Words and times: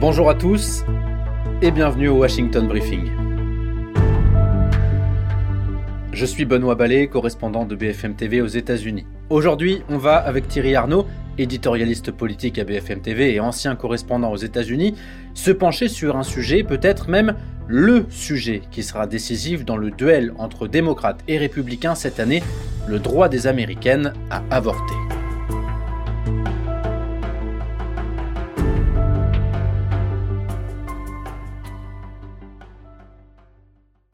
Bonjour 0.00 0.30
à 0.30 0.34
tous 0.34 0.82
et 1.60 1.70
bienvenue 1.70 2.08
au 2.08 2.16
Washington 2.16 2.66
Briefing. 2.66 3.10
Je 6.10 6.24
suis 6.24 6.46
Benoît 6.46 6.74
Ballet, 6.74 7.06
correspondant 7.08 7.66
de 7.66 7.76
BFM 7.76 8.14
TV 8.14 8.40
aux 8.40 8.46
États-Unis. 8.46 9.04
Aujourd'hui, 9.28 9.82
on 9.90 9.98
va 9.98 10.16
avec 10.16 10.48
Thierry 10.48 10.74
Arnaud, 10.74 11.06
éditorialiste 11.36 12.12
politique 12.12 12.58
à 12.58 12.64
BFM 12.64 13.02
TV 13.02 13.34
et 13.34 13.40
ancien 13.40 13.76
correspondant 13.76 14.32
aux 14.32 14.38
États-Unis, 14.38 14.94
se 15.34 15.50
pencher 15.50 15.88
sur 15.88 16.16
un 16.16 16.22
sujet, 16.22 16.62
peut-être 16.62 17.10
même 17.10 17.34
le 17.68 18.06
sujet 18.08 18.62
qui 18.70 18.82
sera 18.82 19.06
décisif 19.06 19.66
dans 19.66 19.76
le 19.76 19.90
duel 19.90 20.32
entre 20.38 20.66
démocrates 20.66 21.20
et 21.28 21.36
républicains 21.36 21.94
cette 21.94 22.20
année, 22.20 22.42
le 22.88 23.00
droit 23.00 23.28
des 23.28 23.46
Américaines 23.46 24.14
à 24.30 24.42
avorter. 24.50 24.94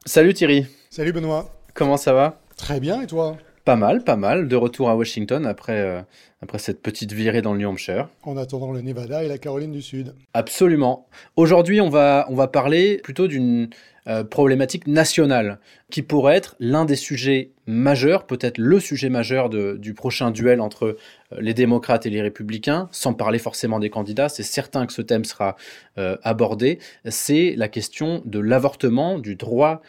Salut 0.07 0.33
Thierry. 0.33 0.65
Salut 0.89 1.11
Benoît. 1.11 1.49
Comment 1.73 1.97
ça 1.97 2.13
va? 2.13 2.39
Très 2.55 2.79
bien 2.79 3.01
et 3.01 3.07
toi? 3.07 3.35
Pas 3.65 3.75
mal, 3.75 4.05
pas 4.05 4.15
mal. 4.15 4.47
De 4.47 4.55
retour 4.55 4.89
à 4.89 4.95
Washington 4.95 5.45
après, 5.45 5.81
euh, 5.81 6.01
après 6.41 6.59
cette 6.59 6.81
petite 6.81 7.11
virée 7.11 7.41
dans 7.41 7.51
le 7.51 7.59
New 7.59 7.67
Hampshire. 7.67 8.07
En 8.23 8.37
attendant 8.37 8.71
le 8.71 8.79
Nevada 8.79 9.25
et 9.25 9.27
la 9.27 9.37
Caroline 9.37 9.73
du 9.73 9.81
Sud. 9.81 10.15
Absolument. 10.33 11.09
Aujourd'hui, 11.35 11.81
on 11.81 11.89
va, 11.89 12.25
on 12.29 12.35
va 12.35 12.47
parler 12.47 13.01
plutôt 13.03 13.27
d'une 13.27 13.69
euh, 14.07 14.23
problématique 14.23 14.87
nationale 14.87 15.59
qui 15.89 16.01
pourrait 16.01 16.37
être 16.37 16.55
l'un 16.61 16.85
des 16.85 16.95
sujets 16.95 17.51
majeurs, 17.65 18.25
peut-être 18.25 18.57
le 18.57 18.79
sujet 18.79 19.09
majeur 19.09 19.49
du 19.49 19.93
prochain 19.93 20.31
duel 20.31 20.61
entre 20.61 20.85
euh, 20.85 20.95
les 21.39 21.53
démocrates 21.53 22.05
et 22.05 22.09
les 22.09 22.21
républicains, 22.21 22.87
sans 22.91 23.13
parler 23.13 23.37
forcément 23.37 23.79
des 23.79 23.89
candidats, 23.89 24.29
c'est 24.29 24.43
certain 24.43 24.85
que 24.85 24.93
ce 24.93 25.01
thème 25.01 25.25
sera 25.25 25.57
euh, 25.97 26.15
abordé, 26.23 26.79
c'est 27.05 27.53
la 27.57 27.67
question 27.67 28.21
de 28.23 28.39
l'avortement, 28.39 29.19
du 29.19 29.35
droit 29.35 29.81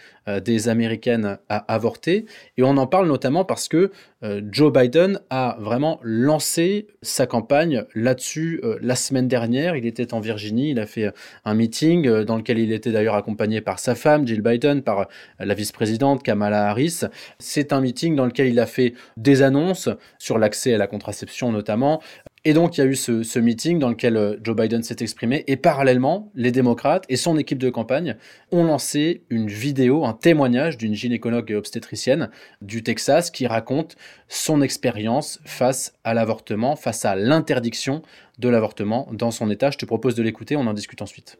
des 0.44 0.68
Américaines 0.68 1.38
à 1.48 1.72
avorter. 1.72 2.26
Et 2.58 2.62
on 2.62 2.76
en 2.76 2.86
parle 2.86 3.08
notamment 3.08 3.46
parce 3.46 3.66
que 3.66 3.90
Joe 4.22 4.72
Biden 4.72 5.20
a 5.30 5.56
vraiment 5.60 6.00
lancé 6.02 6.88
sa 7.02 7.26
campagne 7.26 7.84
là-dessus 7.94 8.60
la 8.80 8.96
semaine 8.96 9.28
dernière. 9.28 9.76
Il 9.76 9.86
était 9.86 10.14
en 10.14 10.20
Virginie, 10.20 10.70
il 10.70 10.80
a 10.80 10.86
fait 10.86 11.12
un 11.44 11.54
meeting 11.54 12.24
dans 12.24 12.36
lequel 12.36 12.58
il 12.58 12.72
était 12.72 12.92
d'ailleurs 12.92 13.14
accompagné 13.14 13.60
par 13.60 13.78
sa 13.78 13.94
femme, 13.94 14.26
Jill 14.26 14.42
Biden, 14.42 14.82
par 14.82 15.08
la 15.38 15.54
vice-présidente 15.54 15.88
présidente 15.88 16.22
Kamala 16.22 16.68
Harris. 16.68 17.00
C'est 17.38 17.72
un 17.72 17.80
meeting 17.80 18.14
dans 18.14 18.26
lequel 18.26 18.48
il 18.48 18.60
a 18.60 18.66
fait 18.66 18.92
des 19.16 19.42
annonces 19.42 19.88
sur 20.18 20.38
l'accès 20.38 20.74
à 20.74 20.78
la 20.78 20.86
contraception 20.86 21.50
notamment. 21.50 22.02
Et 22.44 22.52
donc, 22.52 22.76
il 22.76 22.80
y 22.80 22.84
a 22.84 22.86
eu 22.86 22.94
ce, 22.94 23.38
meeting 23.38 23.78
dans 23.78 23.88
lequel 23.88 24.16
euh, 24.16 24.36
Joe 24.42 24.56
Biden 24.56 24.82
s'est 24.82 24.96
exprimé. 25.00 25.44
Et 25.46 25.56
parallèlement, 25.56 26.30
les 26.34 26.52
démocrates 26.52 27.04
et 27.08 27.16
son 27.16 27.36
équipe 27.36 27.58
de 27.58 27.70
campagne 27.70 28.16
ont 28.52 28.64
lancé 28.64 29.22
une 29.30 29.48
vidéo, 29.48 30.04
un 30.04 30.12
témoignage 30.12 30.76
d'une 30.76 30.94
gynécologue 30.94 31.50
et 31.50 31.54
obstétricienne 31.54 32.30
du 32.62 32.82
Texas 32.82 33.30
qui 33.30 33.46
raconte 33.46 33.96
son 34.28 34.62
expérience 34.62 35.40
face 35.44 35.94
à 36.04 36.14
l'avortement, 36.14 36.76
face 36.76 37.04
à 37.04 37.16
l'interdiction 37.16 38.02
de 38.38 38.48
l'avortement 38.48 39.08
dans 39.12 39.30
son 39.30 39.50
État. 39.50 39.70
Je 39.70 39.78
te 39.78 39.86
propose 39.86 40.14
de 40.14 40.22
l'écouter, 40.22 40.56
on 40.56 40.66
en 40.66 40.74
discute 40.74 41.02
ensuite. 41.02 41.38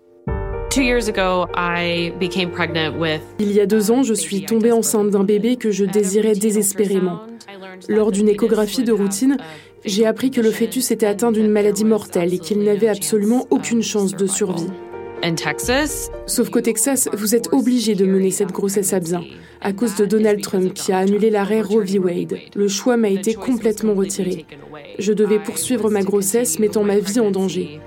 Il 3.39 3.53
y 3.53 3.61
a 3.61 3.67
deux 3.67 3.91
ans, 3.91 4.03
je 4.03 4.15
suis 4.15 4.45
tombée 4.45 4.73
enceinte 4.73 5.11
d'un 5.11 5.25
bébé 5.25 5.57
que 5.57 5.71
je 5.71 5.85
désirais 5.85 6.35
désespérément. 6.35 7.23
Lors 7.89 8.13
d'une 8.13 8.29
échographie 8.29 8.85
de 8.85 8.93
routine, 8.93 9.39
j'ai 9.85 10.07
appris 10.07 10.31
que 10.31 10.41
le 10.41 10.51
fœtus 10.51 10.91
était 10.91 11.07
atteint 11.07 11.33
d'une 11.33 11.51
maladie 11.51 11.85
mortelle 11.85 12.35
et 12.35 12.39
qu'il 12.39 12.63
n'avait 12.63 12.89
absolument 12.89 13.47
aucune 13.51 13.83
chance 13.83 14.15
de 14.15 14.27
survie. 14.27 14.69
Sauf 16.27 16.51
qu'au 16.51 16.61
Texas, 16.61 17.09
vous 17.13 17.35
êtes 17.35 17.53
obligé 17.53 17.95
de 17.95 18.07
mener 18.07 18.31
cette 18.31 18.53
grossesse 18.53 18.93
à 18.93 19.01
bien 19.01 19.23
à 19.61 19.73
cause 19.73 19.97
de 19.97 20.05
Donald 20.05 20.41
Trump 20.41 20.73
qui 20.75 20.93
a 20.93 20.99
annulé 20.99 21.31
l'arrêt 21.31 21.63
Roe 21.63 21.83
v. 21.83 21.99
Wade. 21.99 22.39
Le 22.55 22.69
choix 22.69 22.97
m'a 22.97 23.09
été 23.09 23.35
complètement 23.35 23.95
retiré. 23.95 24.47
Je 24.99 25.13
devais 25.13 25.39
poursuivre 25.39 25.91
ma 25.91 26.03
grossesse 26.03 26.59
mettant 26.59 26.85
ma 26.85 26.99
vie 26.99 27.21
en 27.21 27.31
danger. 27.31 27.81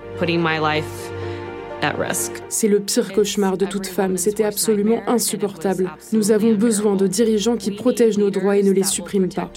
C'est 2.50 2.68
le 2.68 2.80
pire 2.80 3.14
cauchemar 3.14 3.58
de 3.58 3.66
toute 3.66 3.88
femme. 3.88 4.18
C'était 4.18 4.44
absolument 4.44 5.02
insupportable. 5.08 5.92
Nous 6.14 6.32
avons 6.32 6.54
besoin 6.54 6.96
de 6.96 7.08
dirigeants 7.08 7.58
qui 7.58 7.72
protègent 7.72 8.20
nos 8.20 8.30
droits 8.30 8.58
et 8.58 8.64
ne 8.64 8.72
les 8.72 8.84
suppriment 8.84 9.30
pas. 9.30 9.52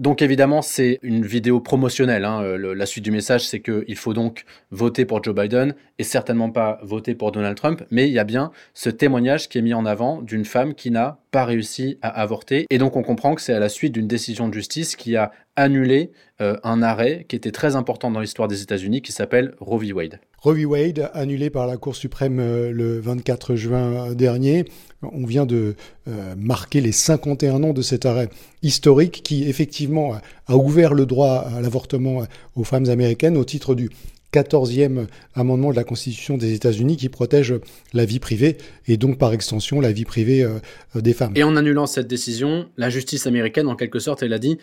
Donc 0.00 0.22
évidemment, 0.22 0.62
c'est 0.62 0.98
une 1.02 1.26
vidéo 1.26 1.60
promotionnelle. 1.60 2.24
Hein. 2.24 2.42
la 2.56 2.86
suite 2.86 3.04
du 3.04 3.10
message, 3.10 3.46
c'est 3.46 3.60
qu'il 3.60 3.96
faut 3.96 4.14
donc 4.14 4.46
voter 4.70 5.04
pour 5.04 5.22
Joe 5.22 5.34
Biden 5.34 5.74
et 5.98 6.04
certainement 6.04 6.48
pas 6.48 6.80
voter 6.82 7.14
pour 7.14 7.32
Donald 7.32 7.54
Trump. 7.54 7.82
Mais 7.90 8.08
il 8.08 8.14
y 8.14 8.18
a 8.18 8.24
bien 8.24 8.50
ce 8.72 8.88
témoignage 8.88 9.50
qui 9.50 9.58
est 9.58 9.62
mis 9.62 9.74
en 9.74 9.84
avant 9.84 10.22
d'une 10.22 10.46
femme 10.46 10.72
qui 10.72 10.90
n'a 10.90 11.18
pas 11.30 11.44
réussi 11.44 11.98
à 12.00 12.08
avorter. 12.08 12.64
Et 12.70 12.78
donc 12.78 12.96
on 12.96 13.02
comprend 13.02 13.34
que 13.34 13.42
c'est 13.42 13.52
à 13.52 13.58
la 13.60 13.68
suite 13.68 13.92
d'une 13.92 14.08
décision 14.08 14.48
de 14.48 14.54
justice 14.54 14.96
qui 14.96 15.16
a 15.16 15.32
annulé 15.60 16.10
euh, 16.40 16.56
un 16.64 16.82
arrêt 16.82 17.26
qui 17.28 17.36
était 17.36 17.50
très 17.50 17.76
important 17.76 18.10
dans 18.10 18.20
l'histoire 18.20 18.48
des 18.48 18.62
États-Unis 18.62 19.02
qui 19.02 19.12
s'appelle 19.12 19.54
Roe 19.60 19.78
v. 19.78 19.92
Wade. 19.92 20.20
Roe 20.38 20.54
v. 20.54 20.64
Wade, 20.64 21.10
annulé 21.12 21.50
par 21.50 21.66
la 21.66 21.76
Cour 21.76 21.94
suprême 21.94 22.38
euh, 22.40 22.72
le 22.72 22.98
24 22.98 23.56
juin 23.56 24.14
dernier. 24.14 24.64
On 25.02 25.26
vient 25.26 25.44
de 25.44 25.76
euh, 26.08 26.34
marquer 26.36 26.80
les 26.80 26.92
51 26.92 27.62
ans 27.62 27.72
de 27.74 27.82
cet 27.82 28.06
arrêt 28.06 28.30
historique 28.62 29.22
qui 29.22 29.48
effectivement 29.48 30.14
a 30.46 30.56
ouvert 30.56 30.94
le 30.94 31.04
droit 31.04 31.46
à 31.54 31.60
l'avortement 31.60 32.24
aux 32.56 32.64
femmes 32.64 32.88
américaines 32.88 33.36
au 33.36 33.44
titre 33.44 33.74
du 33.74 33.90
14e 34.32 35.08
amendement 35.34 35.72
de 35.72 35.76
la 35.76 35.84
Constitution 35.84 36.38
des 36.38 36.54
États-Unis 36.54 36.96
qui 36.96 37.08
protège 37.08 37.54
la 37.92 38.04
vie 38.04 38.20
privée 38.20 38.58
et 38.86 38.96
donc 38.96 39.18
par 39.18 39.32
extension 39.32 39.80
la 39.80 39.90
vie 39.90 40.04
privée 40.04 40.46
des 40.94 41.14
femmes. 41.14 41.32
Et 41.34 41.42
en 41.42 41.56
annulant 41.56 41.86
cette 41.86 42.06
décision, 42.06 42.68
la 42.76 42.90
justice 42.90 43.26
américaine, 43.26 43.66
en 43.66 43.74
quelque 43.74 43.98
sorte, 43.98 44.22
elle 44.22 44.32
a 44.32 44.38
dit 44.38 44.58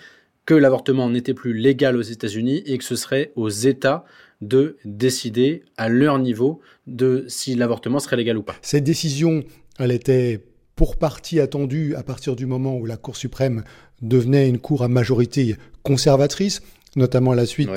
que 0.47 0.55
l'avortement 0.55 1.09
n'était 1.09 1.35
plus 1.35 1.53
légal 1.53 1.97
aux 1.97 2.01
États-Unis 2.01 2.63
et 2.65 2.79
que 2.79 2.83
ce 2.83 2.95
serait 2.95 3.31
aux 3.35 3.49
États 3.49 4.05
de 4.41 4.77
décider 4.85 5.63
à 5.75 5.89
leur 5.89 6.19
niveau 6.19 6.61
de 6.87 7.25
si 7.27 7.53
l'avortement 7.53 7.99
serait 7.99 8.15
légal 8.15 8.37
ou 8.37 8.43
pas. 8.43 8.55
Cette 8.61 8.85
décision, 8.85 9.43
elle 9.77 9.91
était 9.91 10.39
pour 10.75 10.95
partie 10.95 11.41
attendue 11.41 11.95
à 11.95 12.03
partir 12.03 12.35
du 12.35 12.45
moment 12.45 12.77
où 12.77 12.85
la 12.85 12.95
Cour 12.95 13.17
suprême 13.17 13.63
devenait 14.01 14.47
une 14.47 14.59
cour 14.59 14.83
à 14.83 14.87
majorité 14.87 15.57
conservatrice, 15.83 16.61
notamment 16.95 17.31
à 17.31 17.35
la 17.35 17.45
suite 17.45 17.69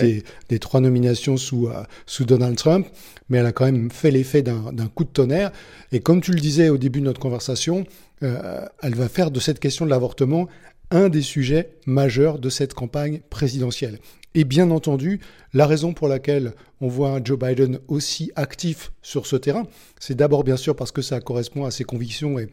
des, 0.48 0.58
trois 0.60 0.81
nominations 0.81 1.37
sous, 1.37 1.66
euh, 1.66 1.82
sous 2.06 2.25
Donald 2.25 2.56
Trump, 2.56 2.87
mais 3.28 3.38
elle 3.38 3.47
a 3.47 3.52
quand 3.52 3.64
même 3.64 3.91
fait 3.91 4.12
l'effet 4.12 4.42
d'un 4.42 4.87
coup 4.94 5.04
de 5.04 5.08
tonnerre. 5.08 5.50
Et 5.91 5.98
comme 5.98 6.20
tu 6.20 6.31
le 6.31 6.41
disais 6.41 6.69
au 6.69 6.78
début 6.78 7.00
de 7.00 7.06
notre 7.06 7.20
conversation, 7.20 7.84
euh, 8.22 8.66
elle 8.82 8.94
va 8.94 9.08
faire 9.08 9.31
de 9.31 9.41
cette 9.41 9.58
question 9.58 9.87
de 9.87 9.91
l'avortement 9.91 10.47
un 10.91 11.09
des 11.09 11.23
sujets 11.23 11.71
majeurs 11.87 12.39
de 12.39 12.49
cette 12.49 12.75
campagne 12.75 13.21
présidentielle. 13.31 13.99
Et 14.34 14.45
bien 14.45 14.71
entendu, 14.71 15.19
la 15.53 15.67
raison 15.67 15.93
pour 15.93 16.06
laquelle 16.06 16.53
on 16.81 16.87
voit 16.87 17.11
un 17.11 17.25
Joe 17.25 17.37
Biden 17.37 17.81
aussi 17.89 18.31
actif 18.37 18.93
sur 19.03 19.27
ce 19.27 19.34
terrain, 19.34 19.65
c'est 19.99 20.15
d'abord 20.15 20.45
bien 20.45 20.56
sûr 20.56 20.77
parce 20.77 20.93
que 20.93 21.03
ça 21.03 21.21
correspond 21.21 21.65
à 21.65 21.73
ses 21.73 21.83
convictions 21.83 22.39
et, 22.39 22.49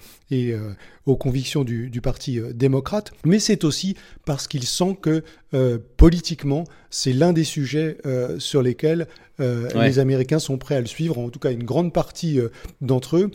euh, 0.53 0.71
aux 1.05 1.15
convictions 1.15 1.63
du, 1.63 2.01
Parti 2.01 2.39
euh, 2.39 2.51
démocrate, 2.51 3.11
mais 3.25 3.37
c'est 3.37 3.63
aussi 3.63 3.95
parce 4.25 4.47
qu'il 4.47 4.63
sent 4.63 4.97
que 4.99 5.23
euh, 5.53 5.77
politiquement, 5.97 6.63
c'est 6.89 7.13
l'un 7.13 7.31
des 7.31 7.43
sujets 7.43 7.97
sur 8.39 8.63
lesquels 8.63 9.07
les 9.39 9.99
Américains 9.99 10.39
sont 10.39 10.57
prêts 10.57 10.75
à 10.75 10.81
le 10.81 10.87
suivre, 10.87 11.19
en 11.19 11.29
tout 11.29 11.37
cas 11.37 11.51
une 11.51 11.63
grande 11.63 11.93
partie 11.93 12.39
d'entre 12.81 13.17
eux. 13.17 13.31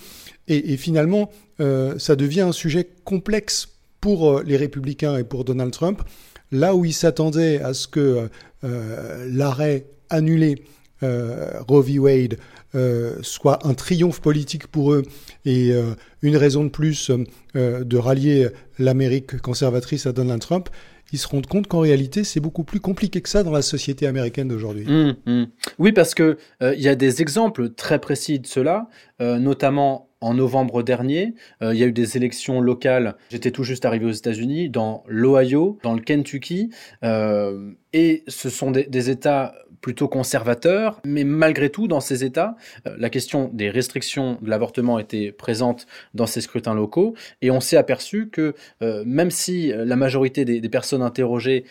Et, 0.48 0.72
et 0.72 0.76
finalement, 0.76 1.30
ça 1.58 2.16
devient 2.16 2.40
un 2.40 2.52
sujet 2.52 2.88
complexe 3.04 3.71
pour 4.02 4.42
les 4.42 4.58
républicains 4.58 5.16
et 5.16 5.24
pour 5.24 5.44
Donald 5.44 5.72
Trump, 5.72 6.02
là 6.50 6.74
où 6.74 6.84
ils 6.84 6.92
s'attendaient 6.92 7.60
à 7.60 7.72
ce 7.72 7.88
que 7.88 8.28
euh, 8.64 9.26
l'arrêt 9.30 9.86
annulé 10.10 10.64
euh, 11.02 11.60
Roe 11.66 11.82
v. 11.82 11.98
Wade 11.98 12.38
euh, 12.74 13.16
soit 13.22 13.66
un 13.66 13.74
triomphe 13.74 14.20
politique 14.20 14.66
pour 14.66 14.92
eux 14.92 15.02
et 15.44 15.72
une 16.22 16.36
raison 16.36 16.64
de 16.64 16.68
plus 16.68 17.10
de 17.54 17.96
rallier 17.96 18.48
l'Amérique 18.78 19.38
conservatrice 19.38 20.06
à 20.06 20.12
Donald 20.12 20.40
Trump, 20.40 20.68
ils 21.12 21.18
se 21.18 21.28
rendent 21.28 21.46
compte 21.46 21.66
qu'en 21.66 21.80
réalité, 21.80 22.24
c'est 22.24 22.40
beaucoup 22.40 22.64
plus 22.64 22.80
compliqué 22.80 23.20
que 23.20 23.28
ça 23.28 23.42
dans 23.42 23.50
la 23.50 23.60
société 23.60 24.06
américaine 24.06 24.48
d'aujourd'hui. 24.48 24.86
Mmh, 24.86 25.16
mmh. 25.26 25.44
Oui, 25.78 25.92
parce 25.92 26.14
qu'il 26.14 26.36
il 26.62 26.80
y 26.80 26.88
a 26.88 26.94
des 26.94 27.20
exemples 27.20 27.70
très 27.70 27.98
précis 27.98 28.38
de 28.38 28.46
cela, 28.46 28.88
notamment 29.20 30.08
en 30.22 30.34
novembre 30.34 30.82
dernier, 30.82 31.34
euh, 31.62 31.74
il 31.74 31.80
y 31.80 31.82
a 31.82 31.86
eu 31.86 31.92
des 31.92 32.16
élections 32.16 32.60
locales. 32.60 33.16
J'étais 33.30 33.50
tout 33.50 33.64
juste 33.64 33.84
arrivé 33.84 34.06
aux 34.06 34.12
États-Unis, 34.12 34.70
dans 34.70 35.02
l'Ohio, 35.06 35.78
dans 35.82 35.94
le 35.94 36.00
Kentucky, 36.00 36.70
euh, 37.02 37.72
et 37.92 38.22
ce 38.28 38.48
sont 38.48 38.70
des, 38.70 39.10
États 39.10 39.54
plutôt 39.80 40.06
conservateurs, 40.06 41.00
mais 41.04 41.24
malgré 41.24 41.70
tout, 41.70 41.88
dans 41.88 42.00
ces 42.00 42.24
États, 42.24 42.50
euh, 42.50 42.52
la 42.84 43.10
question 43.10 43.50
des 43.52 43.70
restrictions 43.70 44.38
de 44.42 44.50
l'avortement 44.50 44.98
était 44.98 45.32
présente 45.32 45.86
dans 46.14 46.26
ces 46.26 46.40
scrutins 46.40 46.74
locaux, 46.74 47.14
et 47.40 47.50
on 47.50 47.60
s'est 47.60 47.76
aperçu 47.76 48.28
que 48.28 48.54
même 48.80 49.30
si 49.30 49.72
la 49.74 49.96
majorité 49.96 50.44
des, 50.44 50.68
personnes 50.68 51.02
interrogées 51.02 51.64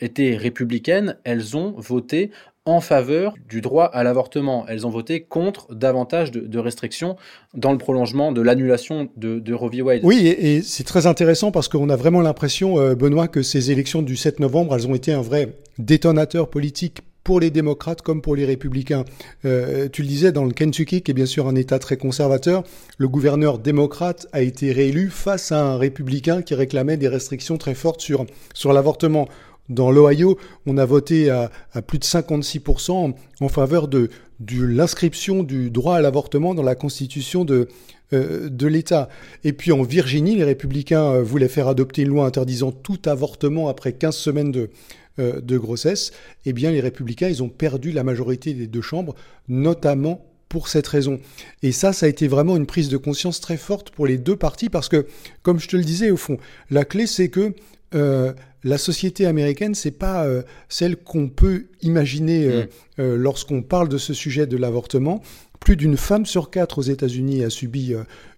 étaient 0.00 0.36
républicaines, 0.36 1.16
elles 1.24 1.56
ont 1.56 1.74
voté 1.76 2.30
en 2.68 2.80
faveur 2.82 3.34
du 3.48 3.62
droit 3.62 3.86
à 3.86 4.02
l'avortement. 4.02 4.66
Elles 4.68 4.86
ont 4.86 4.90
voté 4.90 5.22
contre 5.22 5.74
davantage 5.74 6.30
de, 6.30 6.58
restrictions 6.58 7.16
dans 7.54 7.72
le 7.72 7.78
prolongement 7.78 8.30
de 8.30 8.42
l'annulation 8.42 9.08
de, 9.16 9.54
Roe 9.54 9.70
v. 9.70 9.82
Wade. 9.82 10.00
Oui, 10.04 10.26
et, 10.26 10.60
c'est 10.60 10.84
très 10.84 11.06
intéressant 11.06 11.50
parce 11.50 11.68
qu'on 11.68 11.88
a 11.88 11.96
vraiment 11.96 12.20
l'impression, 12.20 12.78
euh, 12.78 12.94
Benoît, 12.94 13.26
que 13.26 13.42
ces 13.42 13.70
élections 13.70 14.02
du 14.02 14.16
7 14.16 14.38
novembre, 14.40 14.74
elles 14.74 14.86
ont 14.86 14.94
été 14.94 15.12
un 15.12 15.22
vrai 15.22 15.54
détonateur 15.78 16.50
politique 16.50 17.00
pour 17.28 17.40
les 17.40 17.50
démocrates 17.50 18.00
comme 18.00 18.22
pour 18.22 18.36
les 18.36 18.46
républicains. 18.46 19.04
Euh, 19.44 19.90
tu 19.92 20.00
le 20.00 20.08
disais, 20.08 20.32
dans 20.32 20.46
le 20.46 20.52
Kentucky, 20.52 21.02
qui 21.02 21.10
est 21.10 21.14
bien 21.14 21.26
sûr 21.26 21.46
un 21.46 21.56
État 21.56 21.78
très 21.78 21.98
conservateur, 21.98 22.64
le 22.96 23.06
gouverneur 23.06 23.58
démocrate 23.58 24.26
a 24.32 24.40
été 24.40 24.72
réélu 24.72 25.10
face 25.10 25.52
à 25.52 25.62
un 25.62 25.76
républicain 25.76 26.40
qui 26.40 26.54
réclamait 26.54 26.96
des 26.96 27.06
restrictions 27.06 27.58
très 27.58 27.74
fortes 27.74 28.00
sur, 28.00 28.24
sur 28.54 28.72
l'avortement. 28.72 29.28
Dans 29.68 29.90
l'Ohio, 29.90 30.38
on 30.64 30.78
a 30.78 30.86
voté 30.86 31.28
à, 31.28 31.50
plus 31.86 31.98
de 31.98 32.04
56% 32.04 33.12
en 33.42 33.48
faveur 33.50 33.88
de, 33.88 34.08
l'inscription 34.50 35.42
du 35.42 35.70
droit 35.70 35.96
à 35.96 36.00
l'avortement 36.00 36.54
dans 36.54 36.62
la 36.62 36.76
constitution 36.76 37.44
de, 37.44 37.68
euh, 38.14 38.48
de 38.48 38.66
l'État. 38.66 39.10
Et 39.44 39.52
puis 39.52 39.70
en 39.70 39.82
Virginie, 39.82 40.34
les 40.34 40.44
républicains 40.44 41.12
euh, 41.12 41.22
voulaient 41.22 41.48
faire 41.48 41.68
adopter 41.68 42.02
une 42.02 42.08
loi 42.08 42.24
interdisant 42.24 42.72
tout 42.72 43.00
avortement 43.04 43.68
après 43.68 43.92
15 43.92 44.16
semaines 44.16 44.50
de, 44.50 44.70
euh, 45.18 45.40
de 45.40 45.58
grossesse, 45.58 46.12
eh 46.46 46.52
bien 46.52 46.70
les 46.70 46.80
républicains, 46.80 47.28
ils 47.28 47.42
ont 47.42 47.48
perdu 47.48 47.90
la 47.90 48.04
majorité 48.04 48.54
des 48.54 48.66
deux 48.66 48.82
chambres, 48.82 49.14
notamment 49.48 50.24
pour 50.48 50.68
cette 50.68 50.86
raison. 50.86 51.18
Et 51.62 51.72
ça, 51.72 51.92
ça 51.92 52.06
a 52.06 52.08
été 52.08 52.28
vraiment 52.28 52.56
une 52.56 52.66
prise 52.66 52.88
de 52.88 52.96
conscience 52.96 53.40
très 53.40 53.56
forte 53.56 53.90
pour 53.90 54.06
les 54.06 54.16
deux 54.16 54.36
partis, 54.36 54.68
parce 54.68 54.88
que, 54.88 55.06
comme 55.42 55.58
je 55.58 55.68
te 55.68 55.76
le 55.76 55.82
disais, 55.82 56.10
au 56.10 56.16
fond, 56.16 56.38
la 56.70 56.84
clé, 56.84 57.06
c'est 57.06 57.28
que 57.28 57.54
euh, 57.94 58.32
la 58.64 58.78
société 58.78 59.26
américaine, 59.26 59.74
c'est 59.74 59.90
pas 59.90 60.24
euh, 60.24 60.42
celle 60.68 60.96
qu'on 60.96 61.28
peut 61.28 61.66
imaginer 61.82 62.66
mm. 62.98 63.14
lorsqu'on 63.14 63.62
parle 63.62 63.88
de 63.88 63.98
ce 63.98 64.14
sujet 64.14 64.46
de 64.46 64.56
l'avortement. 64.56 65.22
Plus 65.60 65.76
d'une 65.76 65.96
femme 65.96 66.26
sur 66.26 66.50
quatre 66.50 66.78
aux 66.78 66.82
États-Unis 66.82 67.42
a 67.42 67.50
subi 67.50 67.94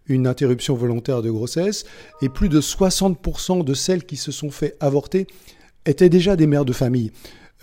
une 0.07 0.27
interruption 0.27 0.75
volontaire 0.75 1.23
de 1.23 1.31
grossesse, 1.31 1.85
et 2.23 2.29
plus 2.29 2.49
de 2.49 2.61
60% 2.61 3.65
de 3.65 3.75
celles 3.75 4.05
qui 4.05 4.17
se 4.17 4.33
sont 4.33 4.51
fait 4.51 4.77
avorter 4.81 5.27
étaient 5.87 6.09
déjà 6.09 6.37
des 6.37 6.47
mères 6.47 6.65
de 6.65 6.73
famille. 6.73 7.13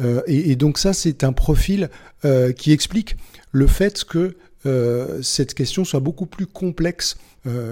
Euh, 0.01 0.21
et, 0.27 0.55
donc 0.55 0.77
ça, 0.77 0.93
c'est 0.93 1.23
un 1.23 1.33
profil 1.33 1.89
euh, 2.25 2.51
qui 2.51 2.71
explique 2.71 3.15
le 3.51 3.67
fait 3.67 4.03
que 4.03 4.35
euh, 4.65 5.21
cette 5.21 5.53
question 5.53 5.85
soit 5.85 5.99
beaucoup 5.99 6.25
plus 6.25 6.45
complexe 6.45 7.17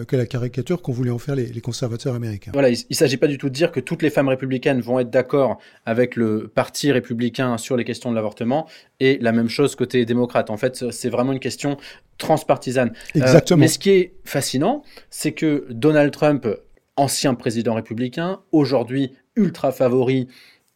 que 0.07 0.15
la 0.15 0.25
caricature 0.25 0.81
qu'ont 0.81 0.93
voulu 0.93 1.11
en 1.11 1.17
faire 1.17 1.35
les, 1.35 1.59
conservateurs 1.59 2.15
américains. 2.15 2.51
Voilà, 2.53 2.69
il 2.69 2.85
ne 2.89 2.95
s'agit 2.95 3.17
pas 3.17 3.27
du 3.27 3.37
tout 3.37 3.49
de 3.49 3.53
dire 3.53 3.73
que 3.73 3.81
toutes 3.81 4.03
les 4.03 4.09
femmes 4.09 4.29
républicaines 4.29 4.79
vont 4.79 4.99
être 4.99 5.09
d'accord 5.09 5.57
avec 5.85 6.15
le 6.15 6.47
parti 6.47 6.93
républicain 6.93 7.57
sur 7.57 7.75
les 7.75 7.83
questions 7.83 8.09
de 8.09 8.15
l'avortement, 8.15 8.69
et 9.01 9.17
la 9.19 9.33
même 9.33 9.49
chose 9.49 9.75
côté 9.75 10.05
démocrate. 10.05 10.49
En 10.49 10.55
fait, 10.55 10.91
c'est 10.91 11.09
vraiment 11.09 11.33
une 11.33 11.41
question 11.41 11.75
transpartisane. 12.17 12.93
Exactement. 13.15 13.59
mais 13.59 13.67
ce 13.67 13.77
qui 13.77 13.89
est 13.89 14.13
fascinant, 14.23 14.81
c'est 15.09 15.33
que 15.33 15.67
Donald 15.69 16.13
Trump, 16.13 16.47
ancien 16.95 17.33
président 17.33 17.73
républicain, 17.73 18.39
aujourd'hui 18.53 19.11
ultra 19.35 19.71
favori 19.71 20.27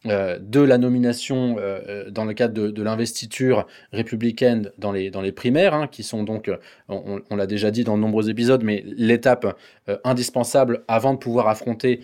euh, 0.06 0.38
de 0.40 0.60
la 0.60 0.78
nomination 0.78 1.58
euh, 1.58 1.80
euh, 1.86 2.10
dans 2.10 2.24
le 2.24 2.32
cadre 2.32 2.70
de, 2.70 2.82
l'investiture 2.82 3.66
républicaine 3.92 4.72
dans 4.78 4.92
les, 4.92 5.10
dans 5.10 5.20
les 5.20 5.30
primaires, 5.30 5.74
hein, 5.74 5.88
qui 5.88 6.04
sont 6.04 6.22
donc, 6.22 6.50
on, 6.88 7.36
l'a 7.36 7.46
déjà 7.46 7.70
dit 7.70 7.84
dans 7.84 7.98
de 7.98 8.02
nombreux 8.02 8.30
épisodes, 8.30 8.62
mais 8.64 8.82
l'étape 8.86 9.58
indispensable 10.04 10.84
avant 10.88 11.12
de 11.12 11.18
pouvoir 11.18 11.48
affronter 11.48 12.00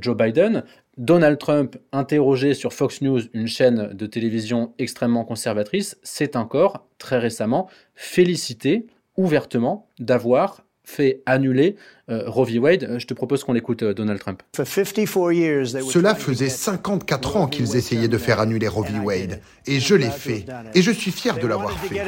Joe 0.00 0.16
Biden. 0.16 0.64
Donald 0.96 1.38
Trump, 1.38 1.76
interrogé 1.92 2.54
sur 2.54 2.72
Fox 2.72 3.02
News, 3.02 3.20
une 3.34 3.48
chaîne 3.48 3.92
de 3.92 4.06
télévision 4.06 4.72
extrêmement 4.78 5.24
conservatrice, 5.24 5.98
s'est 6.02 6.36
encore 6.36 6.86
très 6.98 7.18
récemment 7.18 7.68
félicité 7.94 8.86
ouvertement 9.16 9.88
d'avoir 9.98 10.64
fait 10.84 11.22
annuler 11.26 11.76
euh, 12.10 12.24
Roe 12.26 12.44
v. 12.44 12.58
Wade. 12.58 12.84
Euh, 12.84 12.98
je 12.98 13.06
te 13.06 13.14
propose 13.14 13.44
qu'on 13.44 13.54
écoute 13.54 13.82
euh, 13.82 13.94
Donald 13.94 14.20
Trump. 14.20 14.42
Cela 15.90 16.14
faisait 16.14 16.50
54 16.50 17.36
ans 17.36 17.46
qu'ils 17.46 17.76
essayaient 17.76 18.08
de 18.08 18.18
faire 18.18 18.40
annuler 18.40 18.68
Roe 18.68 18.84
v. 18.84 18.98
Wade, 19.02 19.40
et 19.66 19.80
je 19.80 19.94
l'ai 19.94 20.10
fait, 20.10 20.44
et 20.74 20.82
je 20.82 20.90
suis 20.90 21.10
fier 21.10 21.38
de 21.38 21.46
l'avoir 21.46 21.72
fait. 21.78 22.02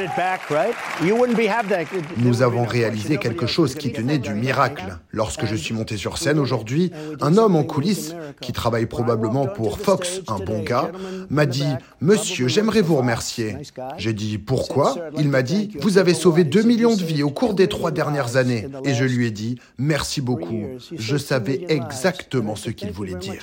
Nous 2.17 2.41
avons 2.43 2.65
réalisé 2.65 3.17
quelque 3.17 3.47
chose 3.47 3.73
qui 3.75 3.91
tenait 3.91 4.19
du 4.19 4.33
miracle. 4.33 4.97
Lorsque 5.11 5.45
je 5.45 5.55
suis 5.55 5.73
monté 5.73 5.97
sur 5.97 6.17
scène 6.17 6.37
aujourd'hui, 6.37 6.91
un 7.21 7.37
homme 7.37 7.55
en 7.55 7.63
coulisses, 7.63 8.13
qui 8.39 8.51
travaille 8.51 8.85
probablement 8.85 9.47
pour 9.47 9.79
Fox, 9.79 10.21
un 10.27 10.37
bon 10.37 10.61
gars, 10.61 10.91
m'a 11.29 11.45
dit 11.45 11.65
«Monsieur, 12.01 12.47
j'aimerais 12.47 12.81
vous 12.81 12.97
remercier». 12.97 13.55
J'ai 13.97 14.13
dit 14.13 14.37
«Pourquoi?» 14.45 14.95
Il 15.17 15.29
m'a 15.29 15.41
dit 15.41 15.71
«Vous 15.81 15.97
avez 15.97 16.13
sauvé 16.13 16.43
2 16.43 16.61
millions 16.61 16.95
de 16.95 17.03
vies 17.03 17.23
au 17.23 17.31
cours 17.31 17.55
des 17.55 17.67
trois 17.67 17.91
dernières 17.91 18.35
années». 18.35 18.67
Et 18.85 18.93
je 18.93 19.05
lui 19.05 19.25
ai 19.25 19.31
dit 19.31 19.57
«Merci 19.87 20.19
beaucoup. 20.19 20.65
Je 20.91 21.15
savais 21.15 21.65
exactement 21.69 22.57
ce 22.57 22.71
qu'il 22.71 22.91
voulait 22.91 23.15
dire. 23.15 23.41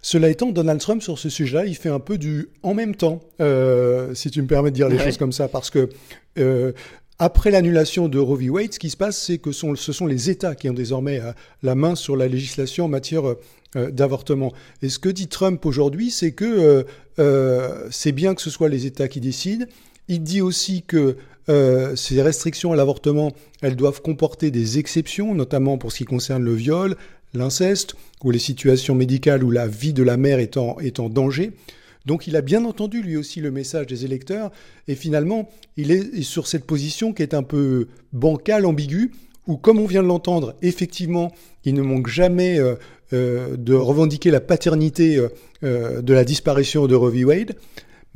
Cela 0.00 0.30
étant, 0.30 0.50
Donald 0.50 0.80
Trump, 0.80 1.02
sur 1.02 1.18
ce 1.18 1.28
sujet-là, 1.28 1.66
il 1.66 1.76
fait 1.76 1.90
un 1.90 2.00
peu 2.00 2.16
du 2.16 2.48
en 2.62 2.72
même 2.72 2.94
temps, 2.94 3.20
euh, 3.42 4.14
si 4.14 4.30
tu 4.30 4.40
me 4.40 4.46
permets 4.46 4.70
de 4.70 4.76
dire 4.76 4.88
les 4.88 4.98
choses 4.98 5.18
comme 5.18 5.32
ça, 5.32 5.46
parce 5.46 5.68
que 5.68 5.90
euh, 6.38 6.72
après 7.18 7.50
l'annulation 7.50 8.08
de 8.08 8.18
Roe 8.18 8.36
v. 8.36 8.48
Wade, 8.48 8.72
ce 8.72 8.78
qui 8.78 8.88
se 8.88 8.96
passe, 8.96 9.18
c'est 9.18 9.36
que 9.36 9.52
ce 9.52 9.92
sont 9.92 10.06
les 10.06 10.30
États 10.30 10.54
qui 10.54 10.70
ont 10.70 10.74
désormais 10.74 11.20
euh, 11.20 11.32
la 11.62 11.74
main 11.74 11.94
sur 11.94 12.16
la 12.16 12.26
législation 12.26 12.86
en 12.86 12.88
matière 12.88 13.24
d'avortement. 13.74 14.54
Et 14.80 14.88
ce 14.88 14.98
que 14.98 15.10
dit 15.10 15.28
Trump 15.28 15.66
aujourd'hui, 15.66 16.10
c'est 16.10 16.32
que 16.32 16.86
c'est 17.90 18.12
bien 18.12 18.34
que 18.34 18.40
ce 18.40 18.48
soit 18.48 18.70
les 18.70 18.86
États 18.86 19.08
qui 19.08 19.20
décident. 19.20 19.66
Il 20.08 20.22
dit 20.22 20.40
aussi 20.40 20.82
que 20.82 21.18
euh, 21.48 21.96
ces 21.96 22.20
restrictions 22.22 22.72
à 22.72 22.76
l'avortement, 22.76 23.32
elles 23.62 23.76
doivent 23.76 24.02
comporter 24.02 24.50
des 24.50 24.78
exceptions, 24.78 25.34
notamment 25.34 25.78
pour 25.78 25.92
ce 25.92 25.98
qui 25.98 26.04
concerne 26.04 26.42
le 26.42 26.54
viol, 26.54 26.96
l'inceste, 27.34 27.94
ou 28.22 28.30
les 28.30 28.38
situations 28.38 28.94
médicales 28.94 29.44
où 29.44 29.50
la 29.50 29.66
vie 29.66 29.92
de 29.92 30.02
la 30.02 30.16
mère 30.16 30.38
est 30.38 30.56
en, 30.56 30.78
est 30.80 31.00
en 31.00 31.08
danger. 31.08 31.52
Donc 32.06 32.26
il 32.26 32.36
a 32.36 32.40
bien 32.40 32.64
entendu 32.64 33.02
lui 33.02 33.16
aussi 33.16 33.40
le 33.40 33.50
message 33.50 33.86
des 33.86 34.04
électeurs, 34.04 34.50
et 34.88 34.94
finalement 34.94 35.48
il 35.76 35.90
est 35.90 36.22
sur 36.22 36.46
cette 36.46 36.64
position 36.64 37.12
qui 37.12 37.22
est 37.22 37.34
un 37.34 37.42
peu 37.42 37.88
bancale, 38.12 38.66
ambiguë, 38.66 39.12
où 39.46 39.56
comme 39.56 39.78
on 39.78 39.86
vient 39.86 40.02
de 40.02 40.08
l'entendre, 40.08 40.54
effectivement, 40.60 41.32
il 41.64 41.74
ne 41.74 41.82
manque 41.82 42.08
jamais 42.08 42.58
euh, 42.58 42.74
euh, 43.14 43.56
de 43.56 43.74
revendiquer 43.74 44.30
la 44.30 44.40
paternité 44.40 45.18
de 45.62 46.12
la 46.12 46.24
disparition 46.24 46.86
de 46.86 46.94
Roe 46.94 47.10
v. 47.10 47.24
Wade, 47.24 47.56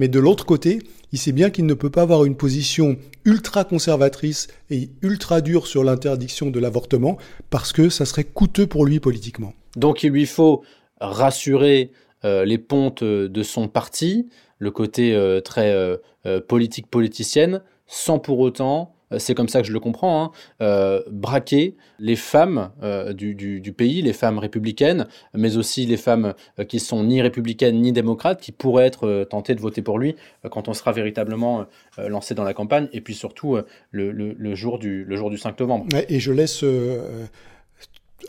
mais 0.02 0.08
de 0.08 0.18
l'autre 0.18 0.44
côté, 0.44 0.80
il 1.12 1.18
sait 1.20 1.30
bien 1.30 1.50
qu'il 1.50 1.64
ne 1.64 1.74
peut 1.74 1.88
pas 1.88 2.02
avoir 2.02 2.24
une 2.24 2.34
position 2.34 2.96
ultra 3.24 3.62
conservatrice 3.62 4.48
et 4.68 4.90
ultra 5.00 5.40
dure 5.40 5.68
sur 5.68 5.84
l'interdiction 5.84 6.50
de 6.50 6.58
l'avortement 6.58 7.18
parce 7.50 7.72
que 7.72 7.88
ça 7.88 8.04
serait 8.04 8.24
coûteux 8.24 8.66
pour 8.66 8.84
lui 8.84 8.98
politiquement. 8.98 9.52
Donc 9.76 10.02
il 10.02 10.10
lui 10.10 10.26
faut 10.26 10.64
rassurer 11.00 11.92
euh, 12.24 12.44
les 12.44 12.58
pontes 12.58 13.04
de 13.04 13.42
son 13.44 13.68
parti, 13.68 14.28
le 14.58 14.72
côté 14.72 15.14
euh, 15.14 15.40
très 15.40 15.70
euh, 15.70 16.40
politique 16.48 16.88
politicienne, 16.88 17.62
sans 17.86 18.18
pour 18.18 18.40
autant 18.40 18.80
euh, 18.80 19.01
c'est 19.18 19.34
comme 19.34 19.48
ça 19.48 19.60
que 19.60 19.66
je 19.66 19.72
le 19.72 19.80
comprends, 19.80 20.24
hein, 20.24 20.30
euh, 20.60 21.02
braquer 21.10 21.76
les 21.98 22.16
femmes 22.16 22.70
euh, 22.82 23.12
du, 23.12 23.74
pays, 23.76 24.02
les 24.02 24.12
femmes 24.12 24.38
républicaines, 24.38 25.06
mais 25.34 25.56
aussi 25.56 25.86
les 25.86 25.96
femmes 25.96 26.34
qui 26.68 26.80
sont 26.80 27.04
ni 27.04 27.22
républicaines 27.22 27.80
ni 27.80 27.92
démocrates, 27.92 28.40
qui 28.40 28.52
pourraient 28.52 28.86
être 28.86 29.24
tentées 29.24 29.54
de 29.54 29.60
voter 29.60 29.82
pour 29.82 29.98
lui 29.98 30.16
quand 30.50 30.68
on 30.68 30.74
sera 30.74 30.92
véritablement 30.92 31.66
lancé 31.98 32.34
dans 32.34 32.44
la 32.44 32.54
campagne, 32.54 32.88
et 32.92 33.00
puis 33.00 33.14
surtout 33.14 33.56
le, 33.90 34.54
jour 34.54 34.78
du, 34.78 35.04
le 35.04 35.16
jour 35.16 35.30
du 35.30 35.38
5 35.38 35.58
novembre. 35.60 35.86
Et 36.08 36.20
je 36.20 36.32
laisse 36.32 36.64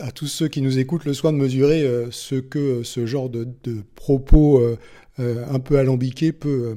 à 0.00 0.10
tous 0.10 0.26
ceux 0.26 0.48
qui 0.48 0.62
nous 0.62 0.78
écoutent 0.78 1.04
le 1.04 1.14
soin 1.14 1.32
de 1.32 1.38
mesurer 1.38 1.86
ce 2.10 2.36
que 2.36 2.82
ce 2.82 3.06
genre 3.06 3.28
de, 3.28 3.46
propos 3.94 4.62
un 5.18 5.58
peu 5.58 5.78
alambiqués 5.78 6.32
peut 6.32 6.76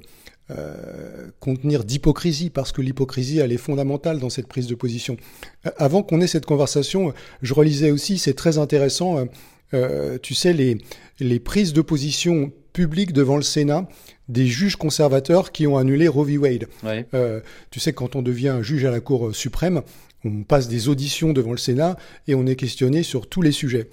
euh, 0.49 1.27
contenir 1.41 1.83
d'hypocrisie, 1.83 2.49
parce 2.49 2.71
que 2.71 2.81
l'hypocrisie, 2.81 3.39
elle 3.39 3.51
est 3.51 3.57
fondamentale 3.57 4.19
dans 4.19 4.29
cette 4.29 4.47
prise 4.47 4.67
de 4.67 4.75
position. 4.75 5.17
Euh, 5.65 5.71
avant 5.77 6.03
qu'on 6.03 6.21
ait 6.21 6.27
cette 6.27 6.45
conversation, 6.45 7.13
je 7.41 7.53
relisais 7.53 7.91
aussi, 7.91 8.17
c'est 8.17 8.33
très 8.33 8.57
intéressant, 8.57 9.27
euh, 9.73 10.17
tu 10.21 10.33
sais, 10.33 10.53
les, 10.53 10.77
les 11.19 11.39
prises 11.39 11.73
de 11.73 11.81
position 11.81 12.53
publiques 12.71 13.11
devant 13.11 13.35
le 13.35 13.41
Sénat 13.41 13.89
des 14.29 14.47
juges 14.47 14.77
conservateurs 14.77 15.51
qui 15.51 15.67
ont 15.67 15.77
annulé 15.77 16.07
Roe 16.07 16.23
v. 16.23 16.37
Wade. 16.37 16.67
tu 17.69 17.79
sais, 17.81 17.91
quand 17.91 18.15
on 18.15 18.21
devient 18.21 18.59
juge 18.61 18.85
à 18.85 18.91
la 18.91 19.01
Cour 19.01 19.35
suprême, 19.35 19.81
on 20.23 20.43
passe 20.43 20.67
des 20.67 20.87
auditions 20.87 21.33
devant 21.33 21.51
le 21.51 21.57
Sénat 21.57 21.97
et 22.27 22.35
on 22.35 22.45
est 22.45 22.55
questionné 22.55 23.03
sur 23.03 23.27
tous 23.27 23.41
les 23.41 23.51
sujets. 23.51 23.89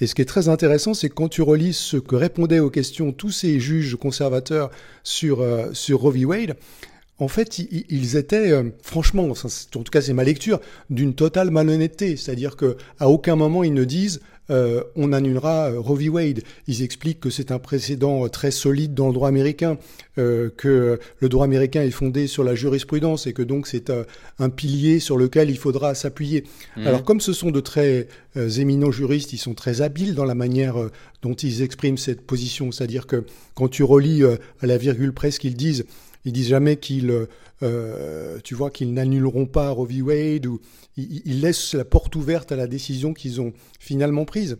Et 0.00 0.06
ce 0.06 0.14
qui 0.14 0.22
est 0.22 0.26
très 0.26 0.48
intéressant, 0.48 0.94
c'est 0.94 1.08
que 1.08 1.14
quand 1.14 1.28
tu 1.28 1.42
relis 1.42 1.72
ce 1.72 1.96
que 1.96 2.16
répondaient 2.16 2.58
aux 2.58 2.70
questions 2.70 3.12
tous 3.12 3.30
ces 3.30 3.60
juges 3.60 3.96
conservateurs 3.96 4.70
sur, 5.04 5.40
euh, 5.40 5.72
sur 5.72 6.00
Roe 6.00 6.12
v. 6.12 6.24
Wade, 6.24 6.56
en 7.18 7.28
fait, 7.28 7.60
ils 7.60 8.16
étaient, 8.16 8.50
euh, 8.50 8.70
franchement, 8.82 9.28
en 9.28 9.82
tout 9.82 9.90
cas 9.92 10.00
c'est 10.00 10.12
ma 10.12 10.24
lecture, 10.24 10.60
d'une 10.90 11.14
totale 11.14 11.50
malhonnêteté. 11.50 12.16
C'est-à-dire 12.16 12.56
que 12.56 12.76
à 12.98 13.08
aucun 13.08 13.36
moment 13.36 13.62
ils 13.62 13.72
ne 13.72 13.84
disent 13.84 14.20
on 14.48 15.12
annulera 15.12 15.70
Roe 15.76 15.96
v. 15.96 16.08
Wade. 16.08 16.42
Ils 16.66 16.82
expliquent 16.82 17.20
que 17.20 17.30
c'est 17.30 17.50
un 17.50 17.58
précédent 17.58 18.28
très 18.28 18.50
solide 18.50 18.94
dans 18.94 19.08
le 19.08 19.14
droit 19.14 19.28
américain, 19.28 19.78
que 20.16 20.98
le 21.18 21.28
droit 21.28 21.44
américain 21.44 21.82
est 21.82 21.90
fondé 21.90 22.26
sur 22.26 22.44
la 22.44 22.54
jurisprudence 22.54 23.26
et 23.26 23.32
que 23.32 23.42
donc 23.42 23.66
c'est 23.66 23.92
un 24.38 24.50
pilier 24.50 25.00
sur 25.00 25.16
lequel 25.16 25.50
il 25.50 25.58
faudra 25.58 25.94
s'appuyer. 25.94 26.44
Mmh. 26.76 26.86
Alors 26.86 27.04
comme 27.04 27.20
ce 27.20 27.32
sont 27.32 27.50
de 27.50 27.60
très 27.60 28.08
éminents 28.36 28.90
juristes, 28.92 29.32
ils 29.32 29.38
sont 29.38 29.54
très 29.54 29.80
habiles 29.80 30.14
dans 30.14 30.24
la 30.24 30.34
manière 30.34 30.76
dont 31.22 31.34
ils 31.34 31.62
expriment 31.62 31.98
cette 31.98 32.20
position. 32.20 32.72
C'est-à-dire 32.72 33.06
que 33.06 33.24
quand 33.54 33.68
tu 33.68 33.82
relis 33.82 34.22
à 34.24 34.66
la 34.66 34.76
virgule 34.76 35.12
près 35.12 35.30
ce 35.30 35.40
qu'ils 35.40 35.56
disent, 35.56 35.84
ils 36.24 36.32
disent 36.32 36.48
jamais 36.48 36.76
qu'ils, 36.76 37.26
euh, 37.62 38.38
tu 38.42 38.54
vois, 38.54 38.70
qu'ils 38.70 38.92
n'annuleront 38.92 39.46
pas 39.46 39.70
Roe 39.70 39.86
v. 39.86 40.02
Wade 40.02 40.46
ou 40.46 40.60
ils, 40.96 41.40
laissent 41.40 41.74
la 41.74 41.84
porte 41.84 42.14
ouverte 42.16 42.52
à 42.52 42.56
la 42.56 42.66
décision 42.66 43.14
qu'ils 43.14 43.40
ont 43.40 43.52
finalement 43.78 44.24
prise. 44.24 44.58